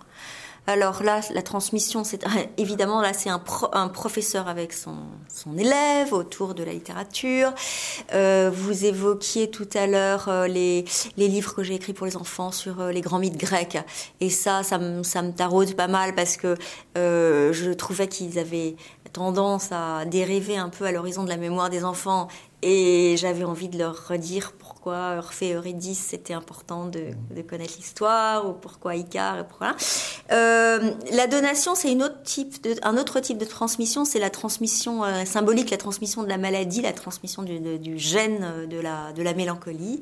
Alors 0.65 1.03
là, 1.03 1.19
la 1.33 1.41
transmission, 1.41 2.05
c'est 2.05 2.25
évidemment 2.57 3.01
là, 3.01 3.13
c'est 3.13 3.29
un, 3.29 3.39
pro, 3.39 3.67
un, 3.73 3.89
professeur 3.89 4.47
avec 4.47 4.71
son, 4.71 4.95
élève 5.57 6.13
autour 6.13 6.53
de 6.53 6.63
la 6.63 6.71
littérature. 6.71 7.53
Euh, 8.13 8.49
vous 8.53 8.85
évoquiez 8.85 9.51
tout 9.51 9.67
à 9.73 9.87
l'heure 9.87 10.29
euh, 10.29 10.47
les, 10.47 10.85
livres 11.17 11.53
que 11.53 11.63
j'ai 11.63 11.75
écrits 11.75 11.93
pour 11.93 12.05
les 12.05 12.15
enfants 12.15 12.51
sur 12.51 12.79
euh, 12.79 12.91
les 12.91 13.01
grands 13.01 13.19
mythes 13.19 13.37
grecs, 13.37 13.77
et 14.21 14.29
ça, 14.29 14.63
ça 14.63 14.77
me, 14.77 15.03
ça 15.03 15.21
me 15.21 15.31
taraude 15.31 15.73
pas 15.75 15.87
mal 15.87 16.15
parce 16.15 16.37
que 16.37 16.55
je 16.95 17.73
trouvais 17.73 18.07
qu'ils 18.07 18.39
avaient 18.39 18.75
tendance 19.13 19.71
à 19.71 20.05
dériver 20.05 20.57
un 20.57 20.69
peu 20.69 20.85
à 20.85 20.91
l'horizon 20.91 21.23
de 21.23 21.29
la 21.29 21.37
mémoire 21.37 21.69
des 21.69 21.85
enfants 21.85 22.27
Et 22.63 23.15
j'avais 23.17 23.43
envie 23.43 23.69
de 23.69 23.77
leur 23.77 24.07
redire 24.07 24.53
pourquoi 24.83 25.15
Orphée 25.17 25.49
et 25.49 25.53
Eurydice 25.53 26.07
c'était 26.09 26.33
important 26.33 26.87
de, 26.87 27.11
de 27.33 27.41
connaître 27.41 27.75
l'histoire 27.77 28.49
ou 28.49 28.51
pourquoi 28.51 28.95
Icar 28.95 29.39
et 29.39 29.47
pourquoi. 29.47 29.77
Euh, 30.33 30.91
la 31.13 31.27
donation 31.27 31.73
c'est 31.73 31.89
une 31.89 32.03
autre 32.03 32.21
type 32.23 32.61
de, 32.61 32.75
un 32.83 32.97
autre 32.97 33.21
type 33.21 33.37
de 33.37 33.45
transmission, 33.45 34.03
c'est 34.03 34.19
la 34.19 34.29
transmission 34.29 35.05
euh, 35.05 35.23
symbolique, 35.23 35.69
la 35.69 35.77
transmission 35.77 36.21
de 36.21 36.27
la 36.27 36.37
maladie, 36.37 36.81
la 36.81 36.91
transmission 36.91 37.43
du, 37.43 37.61
de, 37.61 37.77
du 37.77 37.97
gène 37.97 38.39
euh, 38.43 38.65
de 38.65 38.77
la, 38.77 39.13
de 39.13 39.23
la 39.23 39.33
mélancolie. 39.33 40.01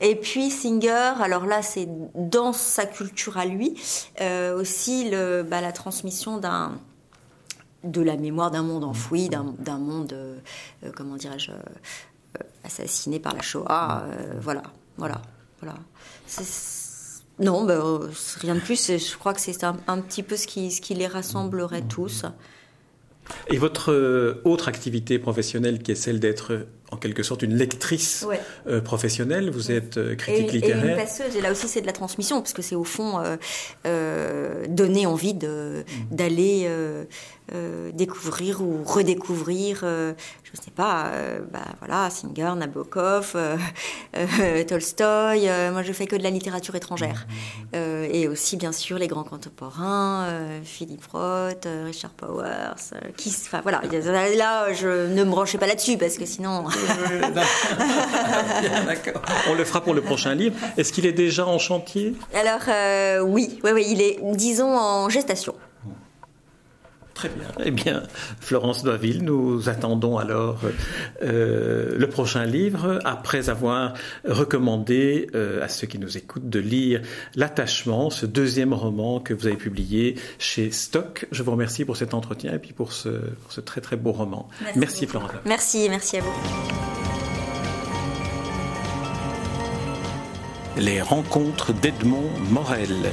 Et 0.00 0.14
puis 0.14 0.48
Singer, 0.48 1.14
alors 1.20 1.46
là 1.46 1.62
c'est 1.62 1.88
dans 2.14 2.52
sa 2.52 2.86
culture 2.86 3.36
à 3.36 3.46
lui 3.46 3.74
euh, 4.20 4.56
aussi 4.56 5.10
le, 5.10 5.42
bah, 5.42 5.60
la 5.60 5.72
transmission 5.72 6.38
d'un 6.38 6.78
de 7.82 8.00
la 8.00 8.16
mémoire 8.16 8.50
d'un 8.50 8.62
monde 8.62 8.84
enfoui, 8.84 9.28
d'un 9.28 9.78
monde, 9.78 10.12
euh, 10.14 10.38
comment 10.96 11.16
dirais-je, 11.16 11.50
assassiné 12.64 13.20
par 13.20 13.34
la 13.34 13.42
Shoah. 13.42 14.04
Euh, 14.06 14.34
voilà, 14.40 14.62
voilà, 14.96 15.22
voilà. 15.60 15.78
Non, 17.38 17.64
ben, 17.64 18.00
rien 18.40 18.54
de 18.54 18.60
plus. 18.60 18.86
Je 18.86 19.16
crois 19.16 19.34
que 19.34 19.40
c'est 19.40 19.64
un, 19.64 19.76
un, 19.86 20.00
petit 20.00 20.22
peu 20.22 20.36
ce 20.36 20.46
qui, 20.46 20.70
ce 20.70 20.80
qui 20.80 20.94
les 20.94 21.06
rassemblerait 21.06 21.82
tous. 21.82 22.24
Et 23.48 23.58
votre 23.58 24.40
autre 24.44 24.68
activité 24.68 25.18
professionnelle 25.18 25.82
qui 25.82 25.92
est 25.92 25.96
celle 25.96 26.20
d'être 26.20 26.66
en 26.94 26.96
quelque 26.96 27.22
sorte 27.22 27.42
une 27.42 27.56
lectrice 27.56 28.24
ouais. 28.28 28.40
euh, 28.68 28.80
professionnelle. 28.80 29.50
Vous 29.50 29.72
êtes 29.72 29.98
euh, 29.98 30.14
critique 30.14 30.48
et, 30.50 30.52
littéraire. 30.52 30.84
Et 30.84 30.90
une 30.90 30.96
passeuse. 30.96 31.36
Et 31.36 31.40
là 31.40 31.50
aussi, 31.50 31.68
c'est 31.68 31.80
de 31.80 31.86
la 31.86 31.92
transmission, 31.92 32.40
parce 32.40 32.52
que 32.52 32.62
c'est 32.62 32.76
au 32.76 32.84
fond 32.84 33.20
euh, 33.86 34.66
donner 34.68 35.06
envie 35.06 35.34
d'aller 35.34 36.68
découvrir 37.92 38.62
ou 38.62 38.82
redécouvrir, 38.84 39.80
je 39.80 40.14
ne 40.14 40.62
sais 40.62 40.70
pas, 40.70 41.10
bah, 41.52 41.60
voilà, 41.80 42.08
Singer, 42.10 42.54
Nabokov, 42.56 43.36
Tolstoï. 44.68 45.70
moi, 45.72 45.82
je 45.82 45.92
fais 45.92 46.06
que 46.06 46.16
de 46.16 46.22
la 46.22 46.30
littérature 46.30 46.74
étrangère. 46.74 47.26
et 47.74 48.28
aussi, 48.28 48.56
bien 48.56 48.72
sûr, 48.72 48.98
les 48.98 49.08
grands 49.08 49.24
contemporains, 49.24 50.28
Philippe 50.62 51.06
Roth, 51.12 51.68
Richard 51.84 52.12
Powers, 52.12 52.94
qui, 53.16 53.28
enfin 53.28 53.60
voilà. 53.62 53.82
Là, 54.36 54.72
je 54.72 55.08
ne 55.08 55.24
me 55.24 55.30
branchez 55.30 55.58
pas 55.58 55.66
là-dessus, 55.66 55.98
parce 55.98 56.16
que 56.16 56.26
sinon. 56.26 56.64
On 59.48 59.54
le 59.54 59.64
fera 59.64 59.80
pour 59.82 59.94
le 59.94 60.00
prochain 60.00 60.34
livre. 60.34 60.56
Est-ce 60.76 60.92
qu'il 60.92 61.06
est 61.06 61.12
déjà 61.12 61.46
en 61.46 61.58
chantier? 61.58 62.14
Alors 62.34 62.60
euh, 62.68 63.20
oui, 63.20 63.58
oui, 63.64 63.70
oui, 63.72 63.86
il 63.88 64.00
est, 64.02 64.18
disons, 64.34 64.76
en 64.76 65.08
gestation. 65.08 65.54
Très 67.14 67.28
bien. 67.28 67.46
Eh 67.64 67.70
bien, 67.70 68.02
Florence 68.40 68.82
Doiville, 68.82 69.22
nous 69.22 69.68
attendons 69.68 70.18
alors 70.18 70.58
euh, 71.22 71.96
le 71.96 72.06
prochain 72.08 72.44
livre 72.44 72.98
après 73.04 73.48
avoir 73.48 73.94
recommandé 74.24 75.28
euh, 75.34 75.62
à 75.62 75.68
ceux 75.68 75.86
qui 75.86 75.98
nous 75.98 76.16
écoutent 76.16 76.48
de 76.50 76.58
lire 76.58 77.02
L'attachement, 77.36 78.10
ce 78.10 78.26
deuxième 78.26 78.74
roman 78.74 79.20
que 79.20 79.32
vous 79.32 79.46
avez 79.46 79.56
publié 79.56 80.16
chez 80.38 80.70
Stock. 80.72 81.26
Je 81.30 81.42
vous 81.42 81.52
remercie 81.52 81.84
pour 81.84 81.96
cet 81.96 82.14
entretien 82.14 82.52
et 82.52 82.58
puis 82.58 82.72
pour 82.72 82.92
ce, 82.92 83.08
pour 83.08 83.52
ce 83.52 83.60
très 83.60 83.80
très 83.80 83.96
beau 83.96 84.12
roman. 84.12 84.48
Merci, 84.60 84.78
merci 84.78 85.06
Florence. 85.06 85.30
Merci, 85.44 85.88
merci 85.88 86.16
à 86.16 86.20
vous. 86.20 86.32
Les 90.76 91.00
rencontres 91.00 91.72
d'Edmond 91.72 92.30
Morel. 92.50 93.12